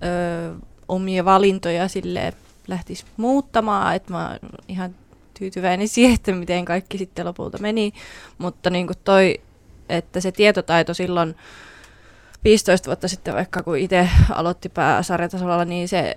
öö, 0.04 0.54
omia 0.88 1.26
valintoja 1.26 1.88
silleen 1.88 2.34
lähtisi 2.68 3.06
muuttamaan, 3.18 3.96
että 3.96 4.14
mä 4.14 4.30
oon 4.30 4.40
ihan 4.68 4.96
tyytyväinen 5.40 5.88
siihen, 5.88 6.14
että 6.14 6.32
miten 6.32 6.66
kaikki 6.66 6.98
sitten 6.98 7.26
lopulta 7.26 7.58
meni, 7.58 7.94
mutta 8.38 8.70
niin 8.70 8.88
kuin 8.88 8.98
toi, 9.04 9.42
että 9.90 10.22
se 10.22 10.32
tietotaito 10.32 10.94
silloin 10.94 11.36
15 12.44 12.86
vuotta 12.86 13.08
sitten 13.08 13.34
vaikka 13.34 13.64
kun 13.64 13.78
itse 13.78 14.10
aloitti 14.30 14.70
pääsarjatasolla, 14.70 15.66
niin 15.66 15.88
se, 15.88 16.16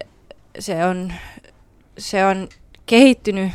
se, 0.59 0.85
on, 0.85 1.12
se 1.98 2.26
on 2.26 2.48
kehittynyt 2.87 3.53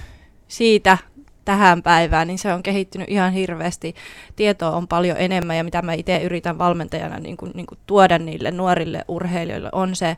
siitä 0.47 0.97
tähän 1.45 1.83
päivään, 1.83 2.27
niin 2.27 2.39
se 2.39 2.53
on 2.53 2.63
kehittynyt 2.63 3.09
ihan 3.09 3.33
hirveästi. 3.33 3.95
Tietoa 4.35 4.71
on 4.71 4.87
paljon 4.87 5.17
enemmän 5.19 5.57
ja 5.57 5.63
mitä 5.63 5.81
mä 5.81 5.93
itse 5.93 6.17
yritän 6.17 6.57
valmentajana 6.57 7.19
niin 7.19 7.37
kuin, 7.37 7.51
niin 7.55 7.65
kuin 7.65 7.79
tuoda 7.85 8.19
niille 8.19 8.51
nuorille 8.51 9.05
urheilijoille 9.07 9.69
on 9.71 9.95
se 9.95 10.17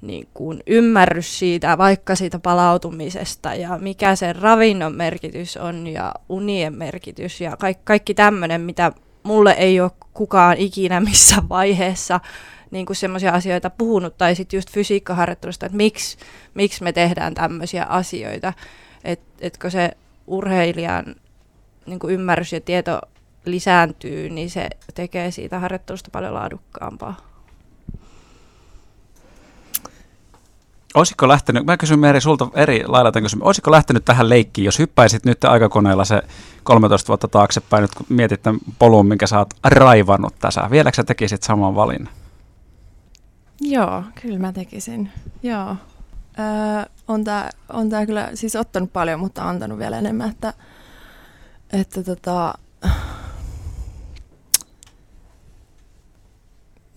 niin 0.00 0.28
kuin 0.34 0.62
ymmärrys 0.66 1.38
siitä, 1.38 1.78
vaikka 1.78 2.14
siitä 2.14 2.38
palautumisesta 2.38 3.54
ja 3.54 3.78
mikä 3.78 4.16
se 4.16 4.32
ravinnon 4.32 4.94
merkitys 4.94 5.56
on 5.56 5.86
ja 5.86 6.14
unien 6.28 6.74
merkitys 6.74 7.40
ja 7.40 7.56
kaikki, 7.56 7.82
kaikki 7.84 8.14
tämmöinen, 8.14 8.60
mitä 8.60 8.92
mulle 9.22 9.52
ei 9.52 9.80
ole 9.80 9.90
kukaan 10.14 10.56
ikinä 10.56 11.00
missä 11.00 11.36
vaiheessa 11.48 12.20
niin 12.72 12.86
kuin 12.86 12.96
semmoisia 12.96 13.32
asioita 13.32 13.70
puhunut, 13.70 14.18
tai 14.18 14.34
sitten 14.34 14.58
just 14.58 14.70
fysiikkaharjoittelusta, 14.70 15.66
että 15.66 15.76
miksi, 15.76 16.16
miksi 16.54 16.82
me 16.82 16.92
tehdään 16.92 17.34
tämmöisiä 17.34 17.84
asioita, 17.84 18.52
että 19.04 19.26
etkö 19.40 19.70
se 19.70 19.90
urheilijan 20.26 21.04
niin 21.86 21.98
kuin 21.98 22.14
ymmärrys 22.14 22.52
ja 22.52 22.60
tieto 22.60 23.00
lisääntyy, 23.44 24.30
niin 24.30 24.50
se 24.50 24.68
tekee 24.94 25.30
siitä 25.30 25.58
harjoittelusta 25.58 26.10
paljon 26.12 26.34
laadukkaampaa. 26.34 27.16
Olisiko 30.94 31.28
lähtenyt, 31.28 31.64
mä 31.64 31.76
kysyn 31.76 31.98
Meri 31.98 32.20
sulta 32.20 32.48
eri 32.54 32.84
lailla 32.86 33.12
tämän 33.12 33.24
kysymyksen, 33.24 33.46
olisiko 33.46 33.70
lähtenyt 33.70 34.04
tähän 34.04 34.28
leikkiin, 34.28 34.64
jos 34.64 34.78
hyppäisit 34.78 35.24
nyt 35.24 35.44
aikakoneella 35.44 36.04
se 36.04 36.22
13 36.62 37.08
vuotta 37.08 37.28
taaksepäin, 37.28 37.82
nyt 37.82 37.94
kun 37.94 38.06
mietit 38.08 38.42
tämän 38.42 38.60
polun, 38.78 39.06
minkä 39.06 39.26
sä 39.26 39.38
oot 39.38 39.54
raivannut 39.64 40.34
tässä, 40.38 40.68
vieläkö 40.70 40.96
sä 40.96 41.04
tekisit 41.04 41.42
saman 41.42 41.74
valinnan? 41.74 42.21
Joo, 43.62 44.02
kyllä 44.22 44.38
mä 44.38 44.52
tekisin, 44.52 45.10
joo. 45.42 45.76
Öö, 46.38 46.90
on 47.08 47.24
tää, 47.24 47.50
on 47.68 47.88
tää 47.88 48.06
kyllä 48.06 48.30
siis 48.34 48.56
ottanut 48.56 48.92
paljon, 48.92 49.20
mutta 49.20 49.48
antanut 49.48 49.78
vielä 49.78 49.98
enemmän, 49.98 50.30
että, 50.30 50.54
että 51.72 52.02
tota, 52.02 52.54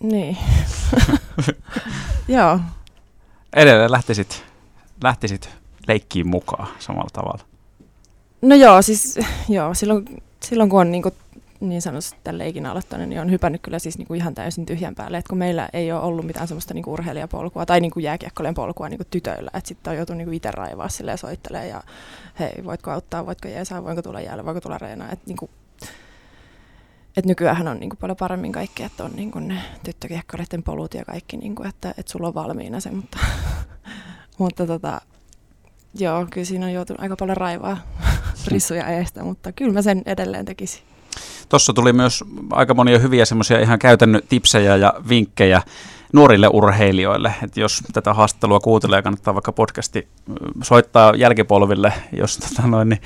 niin. 0.00 0.36
joo, 2.28 2.60
edelleen 3.56 3.92
lähtisit, 3.92 4.44
lähtisit 5.02 5.50
leikkiin 5.88 6.28
mukaan 6.28 6.68
samalla 6.78 7.10
tavalla? 7.12 7.44
No 8.42 8.54
joo, 8.54 8.82
siis 8.82 9.18
joo, 9.48 9.74
silloin, 9.74 10.22
silloin 10.42 10.70
kun 10.70 10.80
on 10.80 10.92
niin, 10.92 11.02
kuin, 11.02 11.14
niin 11.68 11.82
sanotusti 11.82 12.18
tämän 12.24 12.38
leikin 12.38 12.66
aloittanut, 12.66 13.08
niin 13.08 13.20
on 13.20 13.30
hypännyt 13.30 13.62
kyllä 13.62 13.78
siis 13.78 13.98
niin 13.98 14.06
kuin 14.06 14.20
ihan 14.20 14.34
täysin 14.34 14.66
tyhjän 14.66 14.94
päälle. 14.94 15.18
Et 15.18 15.28
kun 15.28 15.38
meillä 15.38 15.68
ei 15.72 15.92
ole 15.92 16.00
ollut 16.00 16.26
mitään 16.26 16.48
semmoista 16.48 16.74
niin 16.74 16.84
kuin 16.84 16.92
urheilijapolkua 16.92 17.66
tai 17.66 17.80
niin 17.80 17.90
kuin 17.90 18.02
jääkiekkojen 18.02 18.54
polkua 18.54 18.88
niin 18.88 18.98
kuin 18.98 19.08
tytöillä, 19.10 19.50
että 19.54 19.68
sitten 19.68 19.90
on 19.90 19.96
joutunut 19.96 20.18
niin 20.18 20.34
itse 20.34 20.50
raivaa 20.50 20.88
ja 21.06 21.16
soittelemaan 21.16 21.68
ja 21.68 21.82
hei, 22.38 22.64
voitko 22.64 22.90
auttaa, 22.90 23.26
voitko 23.26 23.48
jeesaa, 23.48 23.84
voinko 23.84 24.02
tulla 24.02 24.20
jäälle, 24.20 24.44
voinko 24.44 24.60
tulla 24.60 24.78
reenaa. 24.78 25.12
Että 25.12 25.24
niin 25.26 25.36
kuin, 25.36 25.50
et 27.16 27.26
nykyään 27.26 27.68
on 27.68 27.80
niin 27.80 27.90
kuin 27.90 27.98
paljon 27.98 28.16
paremmin 28.16 28.52
kaikki, 28.52 28.82
että 28.82 29.04
on 29.04 29.12
niin 29.16 29.30
kuin 29.30 29.48
ne 29.48 29.62
tyttökiekkoreiden 29.84 30.62
polut 30.62 30.94
ja 30.94 31.04
kaikki, 31.04 31.36
niin 31.36 31.54
kuin, 31.54 31.68
että, 31.68 31.94
että 31.98 32.12
sulla 32.12 32.28
on 32.28 32.34
valmiina 32.34 32.80
se, 32.80 32.90
mutta, 32.90 33.18
mutta 34.38 34.66
tota, 34.66 35.00
joo, 35.94 36.26
kyllä 36.30 36.44
siinä 36.44 36.66
on 36.66 36.72
joutunut 36.72 37.02
aika 37.02 37.16
paljon 37.16 37.36
raivaa 37.36 37.78
rissuja 38.48 38.88
eestä, 38.88 39.24
mutta 39.24 39.52
kyllä 39.52 39.72
mä 39.72 39.82
sen 39.82 40.02
edelleen 40.06 40.44
tekisin. 40.44 40.95
Tuossa 41.48 41.72
tuli 41.72 41.92
myös 41.92 42.24
aika 42.52 42.74
monia 42.74 42.98
hyviä 42.98 43.24
semmoisia 43.24 43.60
ihan 43.60 43.78
käytännön 43.78 44.22
tipsejä 44.28 44.76
ja 44.76 44.94
vinkkejä 45.08 45.62
nuorille 46.12 46.48
urheilijoille. 46.52 47.34
Että 47.42 47.60
jos 47.60 47.82
tätä 47.92 48.14
haastattelua 48.14 48.60
kuuntelee, 48.60 49.02
kannattaa 49.02 49.34
vaikka 49.34 49.52
podcasti 49.52 50.08
soittaa 50.62 51.12
jälkipolville, 51.16 51.92
jos 52.12 52.38
tota 52.38 52.68
noin, 52.68 52.88
niin, 52.88 53.00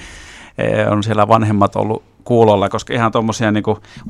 e, 0.59 0.87
on 0.87 1.03
siellä 1.03 1.29
vanhemmat 1.29 1.77
ollut 1.77 2.10
kuulolla, 2.31 2.69
koska 2.69 2.95
ihan 2.95 3.13
tuommoisia, 3.13 3.53
niin 3.53 3.65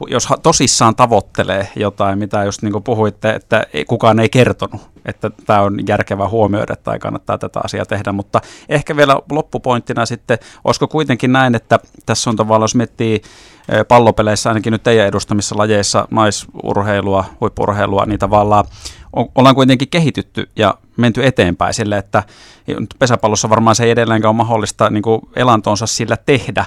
jos 0.09 0.29
tosissaan 0.43 0.97
tavoittelee 0.97 1.69
jotain, 1.77 2.19
mitä 2.19 2.45
just 2.45 2.63
niin 2.63 2.73
kuin 2.73 2.85
puhuitte, 2.85 3.31
että 3.31 3.67
kukaan 3.89 4.21
ei 4.21 4.29
kertonut, 4.29 4.81
että 5.07 5.31
tämä 5.47 5.61
on 5.61 5.79
järkevä 5.89 6.29
huomioida 6.29 6.77
tai 6.77 6.99
kannattaa 6.99 7.39
tätä 7.39 7.61
asiaa 7.65 7.85
tehdä, 7.85 8.13
mutta 8.13 8.41
ehkä 8.69 8.97
vielä 8.97 9.17
loppupointtina 9.31 10.07
sitten, 10.07 10.39
olisiko 10.65 10.89
kuitenkin 10.89 11.33
näin, 11.33 11.55
että 11.55 11.79
tässä 12.07 12.31
on 12.31 12.37
tavallaan, 12.37 12.65
jos 12.65 12.75
miettii 12.75 13.23
pallopeleissä, 13.89 14.51
ainakin 14.51 14.73
nyt 14.73 14.83
teidän 14.83 15.07
edustamissa 15.07 15.59
lajeissa, 15.59 16.09
naisurheilua, 16.11 17.25
huippurheilua, 17.41 18.07
niin 18.07 18.19
tavallaan 18.19 18.65
ollaan 19.35 19.55
kuitenkin 19.55 19.89
kehitytty 19.89 20.51
ja 20.57 20.75
menty 20.97 21.27
eteenpäin 21.27 21.75
sille, 21.75 21.99
että 21.99 22.23
pesäpallossa 22.99 23.51
varmaan 23.51 23.77
se 23.77 23.85
ei 23.85 23.91
edelleenkään 23.91 24.31
ole 24.31 24.37
mahdollista 24.37 24.91
niin 24.91 25.03
elantonsa 25.37 25.87
sillä 25.87 26.17
tehdä, 26.17 26.65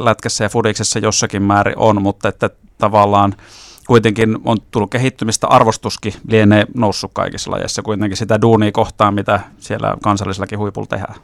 lätkässä 0.00 0.44
ja 0.44 0.48
fudiksessa 0.48 0.98
jossakin 0.98 1.42
määrin 1.42 1.78
on, 1.78 2.02
mutta 2.02 2.28
että 2.28 2.50
tavallaan 2.78 3.34
kuitenkin 3.86 4.38
on 4.44 4.56
tullut 4.70 4.90
kehittymistä, 4.90 5.46
arvostuskin 5.46 6.14
lienee 6.28 6.66
noussut 6.74 7.10
kaikissa 7.14 7.50
lajeissa 7.50 7.82
kuitenkin 7.82 8.16
sitä 8.16 8.40
duunia 8.40 8.72
kohtaan, 8.72 9.14
mitä 9.14 9.40
siellä 9.58 9.96
kansallisellakin 10.02 10.58
huipulla 10.58 10.86
tehdään. 10.86 11.14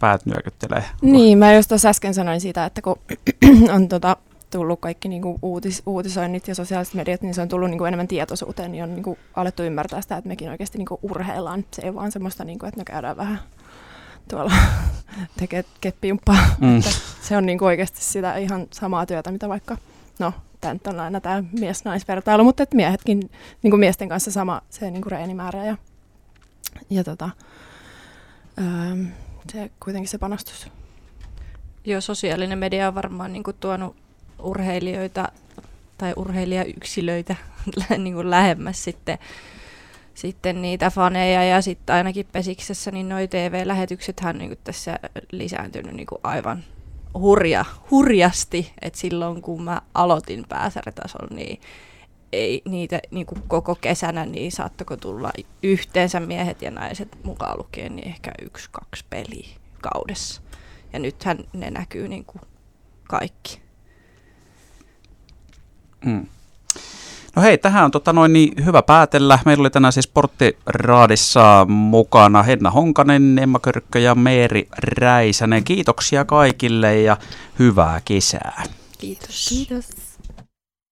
Päät 0.00 0.26
nyökyttelee. 0.26 0.84
Niin, 1.02 1.38
mä 1.38 1.54
just 1.54 1.68
tuossa 1.68 1.88
äsken 1.88 2.14
sanoin 2.14 2.40
siitä, 2.40 2.64
että 2.64 2.82
kun 2.82 2.98
on 3.74 3.88
tota, 3.88 4.16
tullut 4.50 4.80
kaikki 4.80 5.08
niinku 5.08 5.38
uutis, 5.42 5.82
uutisoinnit 5.86 6.48
ja 6.48 6.54
sosiaaliset 6.54 6.94
mediat, 6.94 7.22
niin 7.22 7.34
se 7.34 7.42
on 7.42 7.48
tullut 7.48 7.70
niinku 7.70 7.84
enemmän 7.84 8.08
tietoisuuteen, 8.08 8.72
niin 8.72 8.84
on 8.84 8.94
niinku 8.94 9.18
alettu 9.34 9.62
ymmärtää 9.62 10.00
sitä, 10.00 10.16
että 10.16 10.28
mekin 10.28 10.50
oikeasti 10.50 10.78
niinku 10.78 10.98
urheillaan. 11.02 11.64
Se 11.74 11.82
ei 11.82 11.94
vaan 11.94 12.12
semmoista, 12.12 12.44
niinku, 12.44 12.66
että 12.66 12.78
me 12.78 12.84
käydään 12.84 13.16
vähän 13.16 13.38
tuolla 14.28 14.52
tekee 15.38 15.64
keppijumppaa. 15.80 16.46
Mm. 16.60 16.82
se 17.22 17.36
on 17.36 17.46
niinku 17.46 17.64
oikeasti 17.64 18.04
sitä 18.04 18.36
ihan 18.36 18.66
samaa 18.70 19.06
työtä, 19.06 19.30
mitä 19.30 19.48
vaikka, 19.48 19.76
no 20.18 20.32
tämä 20.60 20.78
on 20.86 21.00
aina 21.00 21.20
tämä 21.20 21.44
mies-naisvertailu, 21.52 22.44
mutta 22.44 22.62
että 22.62 22.76
miehetkin 22.76 23.30
niinku 23.62 23.76
miesten 23.76 24.08
kanssa 24.08 24.30
sama 24.30 24.62
se 24.70 24.90
niinku 24.90 25.08
reenimäärä 25.08 25.64
ja, 25.64 25.76
ja 26.90 27.04
tota, 27.04 27.30
öö, 28.58 29.04
se 29.52 29.70
kuitenkin 29.80 30.08
se 30.08 30.18
panostus. 30.18 30.68
Joo, 31.84 32.00
sosiaalinen 32.00 32.58
media 32.58 32.88
on 32.88 32.94
varmaan 32.94 33.32
niinku 33.32 33.52
tuonut 33.52 33.96
urheilijoita 34.38 35.28
tai 35.98 36.12
urheilijayksilöitä 36.16 37.36
niin 37.98 38.14
kuin 38.14 38.30
lähemmäs 38.30 38.84
sitten 38.84 39.18
sitten 40.14 40.62
niitä 40.62 40.90
faneja 40.90 41.44
ja 41.44 41.62
sitten 41.62 41.96
ainakin 41.96 42.26
Pesiksessä 42.32 42.90
niin 42.90 43.08
noi 43.08 43.28
TV-lähetyksethän 43.28 44.38
niin 44.38 44.58
tässä 44.64 44.98
lisääntynyt 45.32 45.94
niin 45.94 46.06
aivan 46.22 46.64
hurja, 47.14 47.64
hurjasti, 47.90 48.72
että 48.82 48.98
silloin 48.98 49.42
kun 49.42 49.62
mä 49.62 49.82
aloitin 49.94 50.44
pääsäritasolla, 50.48 51.36
niin 51.36 51.60
ei 52.32 52.62
niitä 52.68 53.00
niin 53.10 53.26
kuin 53.26 53.42
koko 53.48 53.74
kesänä, 53.74 54.26
niin 54.26 54.52
saattako 54.52 54.96
tulla 54.96 55.30
yhteensä 55.62 56.20
miehet 56.20 56.62
ja 56.62 56.70
naiset 56.70 57.18
mukaan 57.24 57.58
lukien, 57.58 57.96
niin 57.96 58.08
ehkä 58.08 58.32
yksi, 58.42 58.68
kaksi 58.72 59.04
peliä 59.10 59.48
kaudessa. 59.82 60.42
Ja 60.92 60.98
nythän 60.98 61.38
ne 61.52 61.70
näkyy 61.70 62.08
niin 62.08 62.24
kuin 62.24 62.42
kaikki. 63.08 63.62
Mm. 66.04 66.26
No 67.36 67.42
hei, 67.42 67.58
tähän 67.58 67.84
on 67.84 67.90
tota 67.90 68.12
noin 68.12 68.32
niin 68.32 68.64
hyvä 68.64 68.82
päätellä. 68.82 69.38
Meillä 69.44 69.62
oli 69.62 69.70
tänään 69.70 69.92
siis 69.92 70.04
Sporttiraadissa 70.04 71.66
mukana 71.68 72.42
Henna 72.42 72.70
Honkanen, 72.70 73.38
Emma 73.38 73.58
Körkkö 73.58 73.98
ja 73.98 74.14
Meeri 74.14 74.68
Räisänen. 74.78 75.64
Kiitoksia 75.64 76.24
kaikille 76.24 77.00
ja 77.00 77.16
hyvää 77.58 78.00
kesää. 78.04 78.62
Kiitos. 78.98 79.46
Kiitos. 79.48 80.01